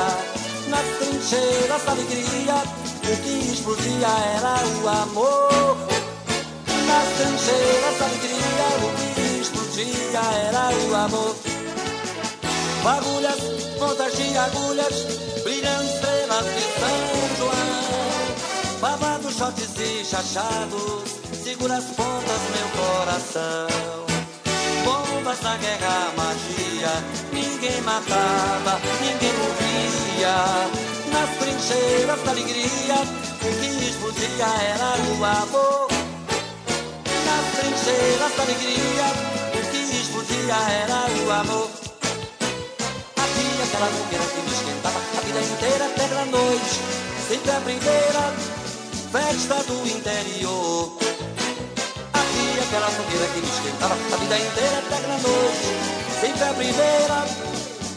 Nas 0.68 0.86
trincheiras 0.98 1.84
da 1.84 1.92
alegria, 1.92 2.54
o 3.02 3.16
que 3.22 3.50
explodia 3.50 4.08
era 4.36 4.60
o 4.82 4.88
amor. 4.90 5.78
Nas 6.86 7.08
trincheiras 7.16 7.98
da 7.98 8.04
alegria, 8.04 8.68
o 8.82 9.14
que 9.14 9.40
explodia 9.40 10.20
era 10.20 10.70
o 10.86 10.94
amor. 10.94 11.55
Agulhas, 12.86 13.40
pontas 13.80 14.16
de 14.16 14.38
agulhas, 14.38 14.94
brilham 15.42 15.82
estrelas 15.82 16.44
de 16.44 16.62
São 16.78 17.36
João. 17.36 18.80
Babados, 18.80 19.34
shots 19.34 19.74
e 19.80 20.04
chachados, 20.04 21.10
segura 21.42 21.78
as 21.78 21.84
pontas, 21.86 22.40
meu 22.54 22.68
coração. 22.78 24.06
Bombas 24.84 25.40
na 25.42 25.56
guerra, 25.56 26.12
magia, 26.16 27.02
ninguém 27.32 27.80
matava, 27.82 28.80
ninguém 29.00 29.32
morria. 29.32 30.36
Nas 31.10 31.30
trincheiras 31.38 32.22
da 32.22 32.30
alegria, 32.30 32.94
o 33.42 33.60
que 33.60 33.84
explodia 33.84 34.46
era 34.62 34.94
o 35.10 35.24
amor. 35.24 35.88
Nas 37.26 37.46
trincheiras 37.58 38.36
da 38.36 38.42
alegria, 38.44 39.06
o 39.54 39.70
que 39.72 39.96
explodia 39.96 40.54
era 40.54 41.26
o 41.26 41.32
amor. 41.32 41.85
Aquela 43.66 43.86
fogueira 43.88 44.24
que 44.24 44.40
me 44.40 44.52
esquentava 44.52 44.98
a 44.98 45.20
vida 45.20 45.40
inteira 45.40 45.86
até 45.86 46.04
a 46.04 46.24
noite. 46.26 46.80
Sempre 47.28 47.50
a 47.50 47.60
primeira 47.60 48.32
festa 49.12 49.54
do 49.64 49.86
interior. 49.86 50.96
Havia 52.12 52.62
aquela 52.62 52.90
fogueira 52.90 53.26
que 53.26 53.40
me 53.40 53.48
esquentava 53.48 53.94
a 53.94 54.16
vida 54.16 54.38
inteira 54.38 54.78
até 54.78 54.96
a 54.96 55.18
noite. 55.18 55.66
Sempre 56.20 56.44
a 56.44 56.52
primeira 56.54 57.26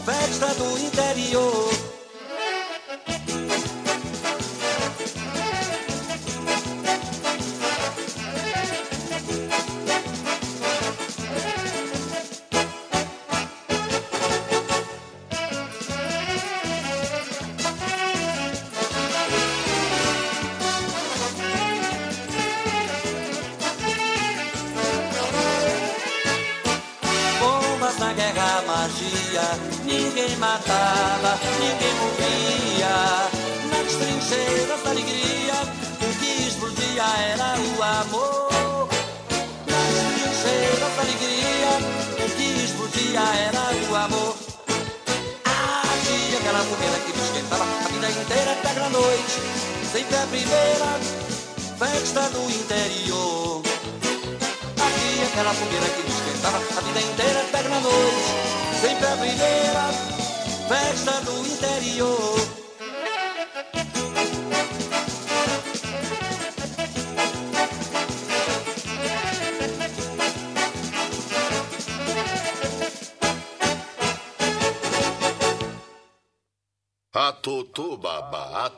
festa 0.06 0.48
do 0.56 0.78
interior. 0.80 1.89
Primeira 50.30 51.00
festa 51.78 52.22
do 52.30 52.50
interior. 52.50 53.62
Havia 54.80 55.26
aquela 55.26 55.54
fogueira 55.54 55.86
que 55.90 56.04
me 56.04 56.10
esquentava 56.10 56.58
a 56.58 56.82
vida 56.82 57.02
inteira 57.02 57.42
até 57.42 57.60
a 57.60 57.80
noite. 57.80 58.30
Sempre 58.82 59.08
a 59.08 59.18
primeira 59.18 59.90
festa 60.68 61.12
do 61.22 61.48
interior. 61.48 62.39
Baba. 77.76 78.72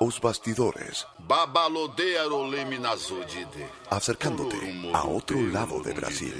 Os 0.00 0.20
bastidores, 0.20 1.06
acercándote 3.90 4.56
a 4.92 5.04
otro 5.04 5.40
lado 5.40 5.82
de 5.82 5.92
Brasil. 5.94 6.34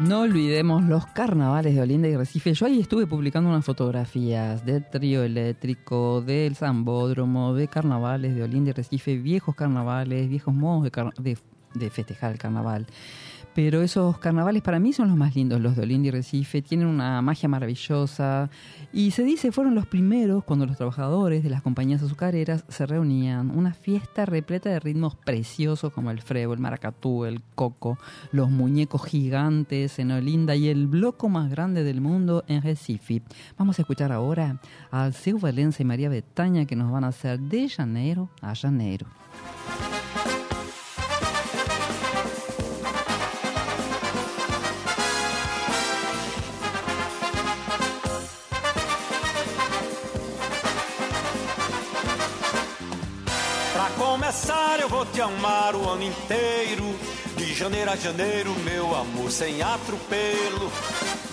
No 0.00 0.20
olvidemos 0.20 0.84
los 0.84 1.06
carnavales 1.06 1.74
de 1.74 1.80
Olinda 1.80 2.06
y 2.08 2.16
Recife. 2.16 2.52
Yo 2.54 2.66
ahí 2.66 2.80
estuve 2.80 3.06
publicando 3.06 3.48
unas 3.48 3.64
fotografías 3.64 4.64
del 4.64 4.88
trío 4.88 5.22
eléctrico, 5.22 6.20
del 6.20 6.54
zambódromo, 6.54 7.54
de 7.54 7.66
carnavales 7.68 8.34
de 8.34 8.42
Olinda 8.42 8.70
y 8.70 8.74
Recife, 8.74 9.16
viejos 9.16 9.54
carnavales, 9.54 10.28
viejos 10.28 10.54
modos 10.54 10.84
de, 10.90 11.10
de- 11.18 11.38
de 11.74 11.90
festejar 11.90 12.32
el 12.32 12.38
carnaval. 12.38 12.86
Pero 13.56 13.80
esos 13.80 14.18
carnavales 14.18 14.60
para 14.60 14.78
mí 14.78 14.92
son 14.92 15.08
los 15.08 15.16
más 15.16 15.34
lindos, 15.34 15.62
los 15.62 15.76
de 15.76 15.84
Olinda 15.84 16.08
y 16.08 16.10
Recife, 16.10 16.60
tienen 16.60 16.88
una 16.88 17.22
magia 17.22 17.48
maravillosa 17.48 18.50
y 18.92 19.12
se 19.12 19.22
dice 19.22 19.50
fueron 19.50 19.74
los 19.74 19.86
primeros 19.86 20.44
cuando 20.44 20.66
los 20.66 20.76
trabajadores 20.76 21.42
de 21.42 21.48
las 21.48 21.62
compañías 21.62 22.02
azucareras 22.02 22.66
se 22.68 22.84
reunían. 22.84 23.50
Una 23.56 23.72
fiesta 23.72 24.26
repleta 24.26 24.68
de 24.68 24.78
ritmos 24.78 25.16
preciosos 25.16 25.90
como 25.90 26.10
el 26.10 26.20
frevo, 26.20 26.52
el 26.52 26.60
maracatú, 26.60 27.24
el 27.24 27.40
coco, 27.54 27.96
los 28.30 28.50
muñecos 28.50 29.06
gigantes 29.06 29.98
en 30.00 30.10
Olinda 30.10 30.54
y 30.54 30.68
el 30.68 30.86
bloco 30.86 31.30
más 31.30 31.48
grande 31.48 31.82
del 31.82 32.02
mundo 32.02 32.44
en 32.48 32.60
Recife. 32.60 33.22
Vamos 33.56 33.78
a 33.78 33.82
escuchar 33.82 34.12
ahora 34.12 34.60
a 34.90 35.04
Alceu 35.04 35.38
Valencia 35.38 35.82
y 35.82 35.86
María 35.86 36.10
Betaña 36.10 36.66
que 36.66 36.76
nos 36.76 36.92
van 36.92 37.04
a 37.04 37.08
hacer 37.08 37.40
de 37.40 37.70
Janeiro 37.70 38.28
a 38.42 38.54
Janeiro. 38.54 39.06
Começar, 54.36 54.80
eu 54.80 54.88
vou 54.90 55.06
te 55.06 55.18
amar 55.22 55.74
o 55.74 55.88
ano 55.88 56.02
inteiro. 56.02 56.84
De 57.38 57.54
janeiro 57.54 57.90
a 57.90 57.96
janeiro, 57.96 58.54
meu 58.64 58.94
amor, 58.94 59.30
sem 59.30 59.62
atropelo. 59.62 60.70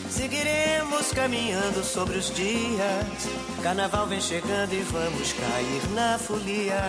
Seguiremos 0.09 1.11
caminhando 1.11 1.83
sobre 1.83 2.17
os 2.17 2.33
dias. 2.33 3.27
Carnaval 3.61 4.07
vem 4.07 4.21
chegando 4.21 4.71
e 4.71 4.79
vamos 4.83 5.33
cair 5.33 5.89
na 5.93 6.17
folia. 6.17 6.81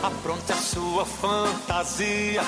Apronte 0.00 0.52
a 0.52 0.56
sua 0.56 1.04
fantasia, 1.04 2.42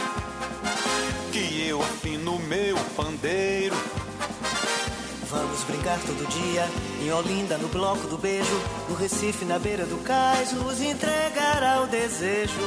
que 1.33 1.67
eu 1.67 1.83
afino 1.83 2.39
meu 2.39 2.77
pandeiro. 2.97 3.77
Vamos 5.33 5.65
brincar 5.65 5.99
todo 6.01 6.29
dia 6.29 6.69
em 7.01 7.11
Olinda, 7.11 7.57
no 7.57 7.67
bloco 7.69 8.07
do 8.07 8.19
beijo, 8.19 8.55
no 8.87 8.95
Recife, 8.95 9.47
na 9.47 9.59
beira 9.59 9.87
do 9.87 9.97
cais, 10.05 10.53
nos 10.53 10.79
entregar 10.83 11.63
ao 11.63 11.87
desejo. 11.87 12.61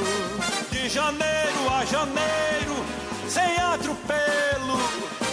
De 0.72 0.88
janeiro 0.88 1.70
a 1.70 1.84
janeiro, 1.84 2.74
sem 3.28 3.56
atropelo. 3.58 5.25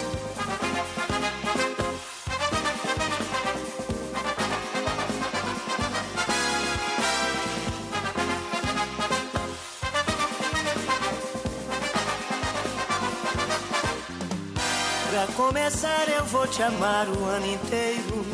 Começar, 15.36 16.08
eu 16.08 16.24
vou 16.26 16.46
te 16.46 16.62
amar 16.62 17.08
o 17.08 17.24
ano 17.24 17.46
inteiro, 17.46 18.24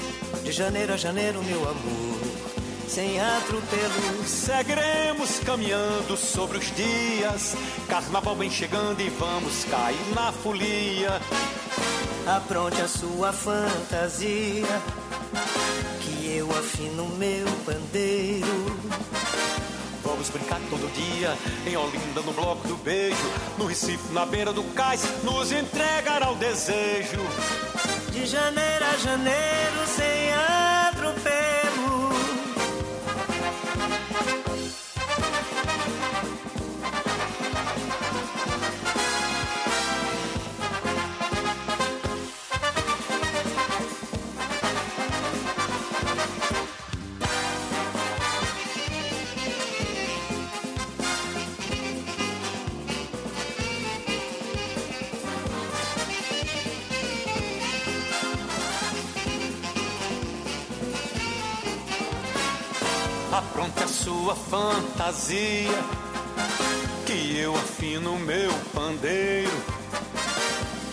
de 0.43 0.53
janeiro 0.53 0.93
a 0.93 0.97
janeiro, 0.97 1.43
meu 1.43 1.63
amor, 1.63 2.21
sem 2.87 3.19
atropelo. 3.21 4.25
Seguiremos 4.27 5.41
caminhando 5.41 6.17
sobre 6.17 6.59
os 6.59 6.75
dias. 6.75 7.57
Carnaval 7.89 8.37
vem 8.37 8.51
chegando 8.51 9.01
e 9.01 9.09
vamos 9.11 9.65
cair 9.65 10.15
na 10.15 10.31
folia. 10.33 11.21
Apronte 12.27 12.81
a 12.81 12.89
sua 12.89 13.33
fantasia, 13.33 14.67
que 16.01 16.37
eu 16.37 16.51
afino 16.51 17.07
meu 17.17 17.47
pandeiro. 17.65 18.30
Vamos 20.21 20.35
brincar 20.35 20.61
todo 20.68 20.87
dia 20.93 21.35
em 21.66 21.75
Olinda, 21.79 22.21
no 22.21 22.33
bloco 22.35 22.68
do 22.68 22.77
beijo, 22.77 23.16
no 23.57 23.64
Recife, 23.64 24.12
na 24.12 24.27
beira 24.27 24.53
do 24.53 24.62
cais, 24.75 25.03
nos 25.25 25.51
entregar 25.51 26.23
ao 26.23 26.35
desejo. 26.35 27.23
De 28.12 28.27
janeiro 28.27 28.85
a 28.85 28.99
janeiro, 28.99 29.87
sem 29.87 30.35
atropelo. 30.35 30.60
Que 67.05 67.37
eu 67.37 67.53
afino 67.57 68.17
meu 68.21 68.53
pandeiro. 68.73 69.51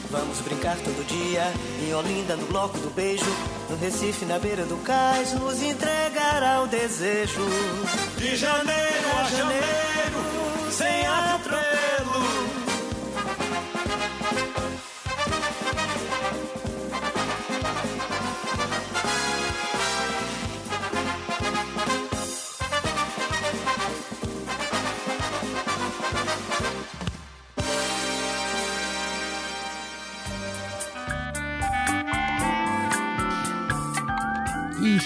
Vamos 0.10 0.42
brincar 0.42 0.76
todo 0.78 1.06
dia 1.06 1.54
em 1.84 1.94
Olinda, 1.94 2.36
no 2.36 2.48
bloco 2.48 2.80
do 2.80 2.90
beijo, 2.90 3.24
no 3.70 3.76
Recife, 3.78 4.26
na 4.26 4.40
beira 4.40 4.66
do 4.66 4.78
cais, 4.78 5.34
nos 5.34 5.62
entregar 5.62 6.42
ao 6.42 6.66
desejo. 6.66 7.46
De 8.18 8.36
janeiro 8.36 9.08
a 9.20 9.24
janeiro, 9.26 10.72
sem 10.72 11.06
atropelo. 11.06 11.67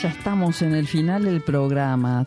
Ya 0.02 0.10
estamos 0.10 0.64
en 0.64 0.74
el 0.74 0.88
final 0.88 1.26
del 1.26 1.42
programa. 1.42 2.26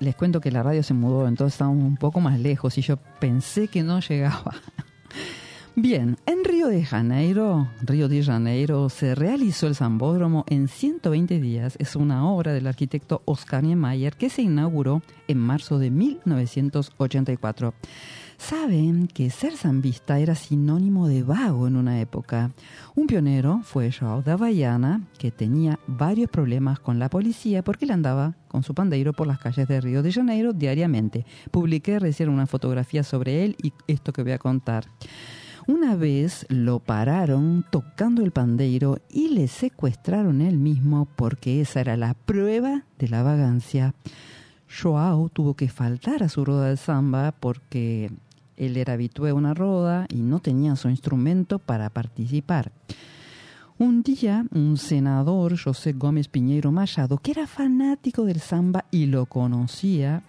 Les 0.00 0.14
cuento 0.14 0.40
que 0.40 0.50
la 0.50 0.62
radio 0.62 0.82
se 0.82 0.92
mudó, 0.92 1.26
entonces 1.26 1.54
estamos 1.54 1.82
un 1.82 1.96
poco 1.96 2.20
más 2.20 2.38
lejos 2.38 2.76
y 2.76 2.82
yo 2.82 2.98
pensé 3.18 3.68
que 3.68 3.82
no 3.82 4.00
llegaba. 4.00 4.54
Bien, 5.76 6.18
en 6.26 6.44
Río 6.44 6.68
de 6.68 6.84
Janeiro, 6.84 7.68
Río 7.80 8.08
de 8.08 8.22
Janeiro, 8.22 8.90
se 8.90 9.14
realizó 9.14 9.66
el 9.66 9.74
Zambódromo 9.74 10.44
en 10.48 10.68
120 10.68 11.40
días. 11.40 11.76
Es 11.78 11.96
una 11.96 12.28
obra 12.28 12.52
del 12.52 12.66
arquitecto 12.66 13.22
Oscar 13.24 13.62
Niemeyer 13.62 14.14
que 14.14 14.28
se 14.28 14.42
inauguró 14.42 15.00
en 15.26 15.38
marzo 15.38 15.78
de 15.78 15.90
1984. 15.90 17.72
Saben 18.38 19.08
que 19.08 19.30
ser 19.30 19.56
zambista 19.56 20.18
era 20.18 20.34
sinónimo 20.34 21.08
de 21.08 21.22
vago 21.22 21.66
en 21.66 21.76
una 21.76 22.00
época. 22.00 22.50
Un 22.94 23.06
pionero 23.06 23.60
fue 23.64 23.90
Joao 23.90 24.22
da 24.22 24.36
Baiana, 24.36 25.00
que 25.18 25.30
tenía 25.30 25.78
varios 25.86 26.30
problemas 26.30 26.78
con 26.78 26.98
la 26.98 27.08
policía 27.08 27.64
porque 27.64 27.86
él 27.86 27.90
andaba 27.90 28.34
con 28.48 28.62
su 28.62 28.74
pandeiro 28.74 29.12
por 29.12 29.26
las 29.26 29.38
calles 29.38 29.66
de 29.68 29.80
Río 29.80 30.02
de 30.02 30.12
Janeiro 30.12 30.52
diariamente. 30.52 31.24
Publiqué 31.50 31.98
recién 31.98 32.28
una 32.28 32.46
fotografía 32.46 33.02
sobre 33.02 33.44
él 33.44 33.56
y 33.62 33.72
esto 33.86 34.12
que 34.12 34.22
voy 34.22 34.32
a 34.32 34.38
contar. 34.38 34.86
Una 35.66 35.96
vez 35.96 36.46
lo 36.48 36.78
pararon 36.78 37.64
tocando 37.70 38.22
el 38.22 38.30
pandeiro 38.30 38.98
y 39.10 39.30
le 39.30 39.48
secuestraron 39.48 40.40
él 40.40 40.58
mismo 40.58 41.08
porque 41.16 41.60
esa 41.60 41.80
era 41.80 41.96
la 41.96 42.14
prueba 42.14 42.84
de 42.98 43.08
la 43.08 43.24
vagancia. 43.24 43.94
Joao 44.68 45.28
tuvo 45.28 45.54
que 45.54 45.68
faltar 45.68 46.22
a 46.22 46.28
su 46.28 46.44
roda 46.44 46.68
de 46.68 46.76
samba 46.76 47.32
porque 47.32 48.10
él 48.56 48.76
era 48.76 48.94
habitué 48.94 49.30
a 49.30 49.34
una 49.34 49.54
roda 49.54 50.06
y 50.08 50.22
no 50.22 50.40
tenía 50.40 50.76
su 50.76 50.88
instrumento 50.88 51.58
para 51.58 51.90
participar. 51.90 52.72
Un 53.78 54.02
día, 54.02 54.46
un 54.52 54.78
senador, 54.78 55.58
José 55.58 55.92
Gómez 55.92 56.28
Piñeiro 56.28 56.72
Machado, 56.72 57.18
que 57.18 57.32
era 57.32 57.46
fanático 57.46 58.24
del 58.24 58.40
samba 58.40 58.86
y 58.90 59.06
lo 59.06 59.26
conocía, 59.26 60.22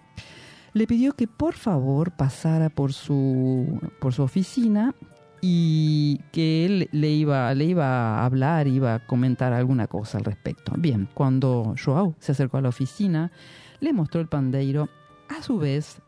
le 0.73 0.85
pidió 0.85 1.13
que 1.13 1.27
por 1.27 1.53
favor 1.53 2.11
pasara 2.11 2.69
por 2.69 2.91
su, 2.91 3.79
por 3.99 4.13
su 4.13 4.23
oficina 4.23 4.93
y 5.41 6.19
que 6.31 6.65
él 6.65 6.89
le 6.91 7.09
iba, 7.09 7.53
le 7.53 7.65
iba 7.65 8.19
a 8.19 8.25
hablar, 8.25 8.67
iba 8.67 8.95
a 8.95 9.05
comentar 9.05 9.53
alguna 9.53 9.87
cosa 9.87 10.17
al 10.17 10.25
respecto. 10.25 10.73
Bien, 10.77 11.07
cuando 11.13 11.73
Joao 11.83 12.15
se 12.19 12.33
acercó 12.33 12.57
a 12.57 12.61
la 12.61 12.69
oficina, 12.69 13.31
le 13.79 13.93
mostró 13.93 14.19
el 14.19 14.27
pandeiro. 14.27 14.89
A 15.29 15.41
su 15.41 15.57
vez, 15.57 16.01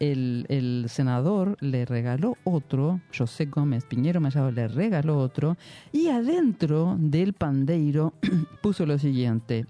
el, 0.00 0.86
senador 0.88 1.56
le 1.60 1.84
regaló 1.84 2.36
otro, 2.44 3.00
José 3.16 3.46
Gómez 3.46 3.84
Piñero 3.84 4.20
Machado 4.20 4.50
le 4.50 4.68
regaló 4.68 5.18
otro, 5.18 5.56
y 5.92 6.08
adentro 6.08 6.96
del 6.98 7.32
pandeiro 7.32 8.12
puso 8.62 8.86
lo 8.86 8.98
siguiente. 8.98 9.66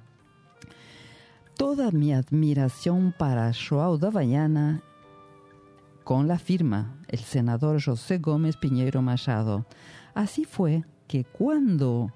Toda 1.56 1.90
mi 1.90 2.12
admiración 2.12 3.14
para 3.16 3.52
Joao 3.52 3.96
da 3.96 4.10
Baiana 4.10 4.82
con 6.02 6.26
la 6.26 6.38
firma, 6.38 6.98
el 7.08 7.20
senador 7.20 7.82
José 7.82 8.18
Gómez 8.18 8.56
Piñero 8.56 9.02
Machado. 9.02 9.64
Así 10.14 10.44
fue 10.44 10.84
que 11.06 11.24
cuando 11.24 12.12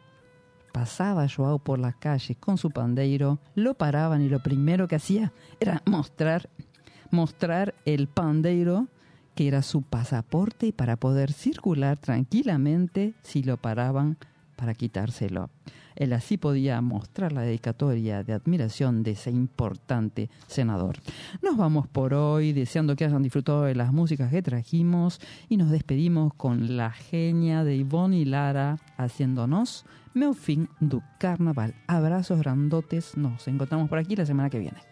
pasaba 0.73 1.27
Joao 1.29 1.59
por 1.59 1.79
la 1.79 1.93
calle 1.93 2.35
con 2.35 2.59
su 2.59 2.71
pandeiro, 2.71 3.39
lo 3.55 3.75
paraban 3.75 4.23
y 4.23 4.29
lo 4.29 4.43
primero 4.43 4.87
que 4.89 4.97
hacía 4.97 5.33
era 5.61 5.83
mostrar 5.87 6.49
mostrar 7.11 7.75
el 7.85 8.09
pandeiro 8.09 8.89
que 9.35 9.47
era 9.49 9.63
su 9.63 9.83
pasaporte 9.83 10.73
para 10.73 10.97
poder 10.97 11.33
circular 11.33 11.97
tranquilamente 11.97 13.15
si 13.23 13.43
lo 13.43 13.57
paraban 13.57 14.17
para 14.57 14.75
quitárselo. 14.75 15.51
Él 15.95 16.13
así 16.13 16.37
podía 16.37 16.81
mostrar 16.81 17.33
la 17.33 17.43
dedicatoria 17.43 18.23
de 18.23 18.33
admiración 18.33 19.03
de 19.03 19.13
ese 19.13 19.31
importante 19.31 20.31
senador. 20.47 20.99
Nos 21.43 21.57
vamos 21.57 21.87
por 21.89 22.15
hoy 22.15 22.53
deseando 22.53 22.97
que 22.97 23.05
hayan 23.05 23.23
disfrutado 23.23 23.63
de 23.65 23.75
las 23.75 23.93
músicas 23.93 24.31
que 24.31 24.43
trajimos 24.43 25.21
y 25.49 25.57
nos 25.57 25.71
despedimos 25.71 26.35
con 26.35 26.77
la 26.77 26.91
genia 26.91 27.65
de 27.65 27.77
Ivonne 27.77 28.19
y 28.19 28.25
Lara 28.25 28.79
haciéndonos 28.97 29.85
meu 30.15 30.35
fin 30.35 30.69
du 30.81 31.03
carnaval. 31.19 31.75
Abrazos 31.87 32.41
grandotes, 32.41 33.17
nos 33.17 33.47
encontramos 33.47 33.89
por 33.89 33.99
aquí 33.99 34.17
la 34.17 34.27
semana 34.27 34.51
que 34.51 34.59
viene. 34.59 34.88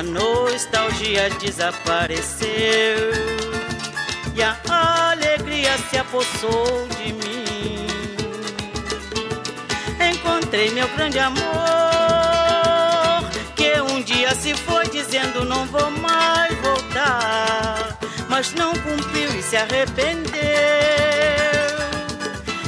A 0.00 0.02
nostalgia 0.02 1.28
desapareceu 1.28 2.48
e 4.34 4.42
a 4.42 4.56
alegria 5.10 5.76
se 5.90 5.98
apossou 5.98 6.88
de 6.96 7.12
mim. 7.12 7.86
Encontrei 10.10 10.70
meu 10.70 10.88
grande 10.96 11.18
amor, 11.18 11.44
que 13.54 13.78
um 13.92 14.00
dia 14.00 14.34
se 14.34 14.54
foi 14.54 14.88
dizendo 14.88 15.44
não 15.44 15.66
vou 15.66 15.90
mais 15.90 16.56
voltar, 16.60 17.98
mas 18.26 18.54
não 18.54 18.72
cumpriu 18.72 19.28
e 19.38 19.42
se 19.42 19.58
arrependeu. 19.58 20.30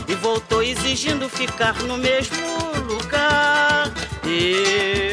E 0.06 0.14
voltou 0.16 0.62
exigindo 0.62 1.30
ficar 1.30 1.72
no 1.84 1.96
mesmo 1.96 2.46
lugar. 2.86 3.90
Eu 4.22 5.11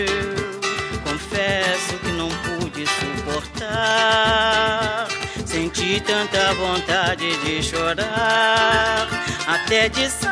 Senti 5.46 6.02
tanta 6.02 6.54
vontade 6.54 7.36
de 7.44 7.64
chorar, 7.64 9.08
até 9.48 9.90
desabafar. 9.90 10.30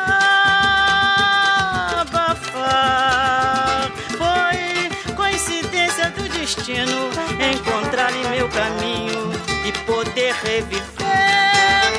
Foi 4.16 5.14
coincidência 5.14 6.10
do 6.10 6.28
destino 6.28 7.10
encontrar 7.52 8.12
em 8.14 8.28
meu 8.30 8.48
caminho 8.48 9.32
e 9.66 9.72
poder 9.86 10.34
reviver 10.34 10.88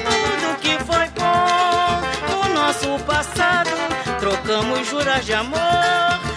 tudo 0.06 0.58
que 0.62 0.78
foi 0.86 1.08
bom 1.20 2.02
no 2.32 2.54
nosso 2.54 2.98
passado. 3.06 3.70
Trocamos 4.20 4.88
juras 4.88 5.26
de 5.26 5.34
amor 5.34 6.29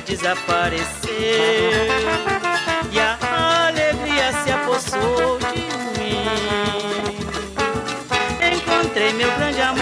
desapareceu 0.00 1.10
e 2.92 2.98
a 2.98 3.18
alegria 3.68 4.32
se 4.42 4.50
apossou 4.50 5.38
de 5.38 5.60
mim. 5.98 6.24
Encontrei 8.52 9.12
meu 9.12 9.30
grande 9.36 9.60
amor, 9.60 9.80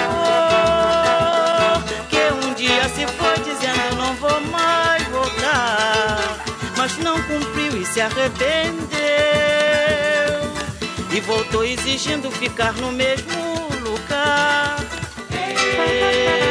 que 2.08 2.46
um 2.46 2.54
dia 2.54 2.88
se 2.90 3.06
foi 3.06 3.38
dizendo 3.44 3.96
não 3.96 4.14
vou 4.14 4.40
mais 4.50 5.02
voltar, 5.08 6.38
mas 6.76 6.96
não 6.98 7.20
cumpriu 7.22 7.80
e 7.80 7.86
se 7.86 8.00
arrependeu 8.00 8.88
e 11.10 11.20
voltou 11.20 11.64
exigindo 11.64 12.30
ficar 12.30 12.72
no 12.74 12.92
mesmo 12.92 13.68
lugar. 13.82 14.76
Eu 15.30 16.47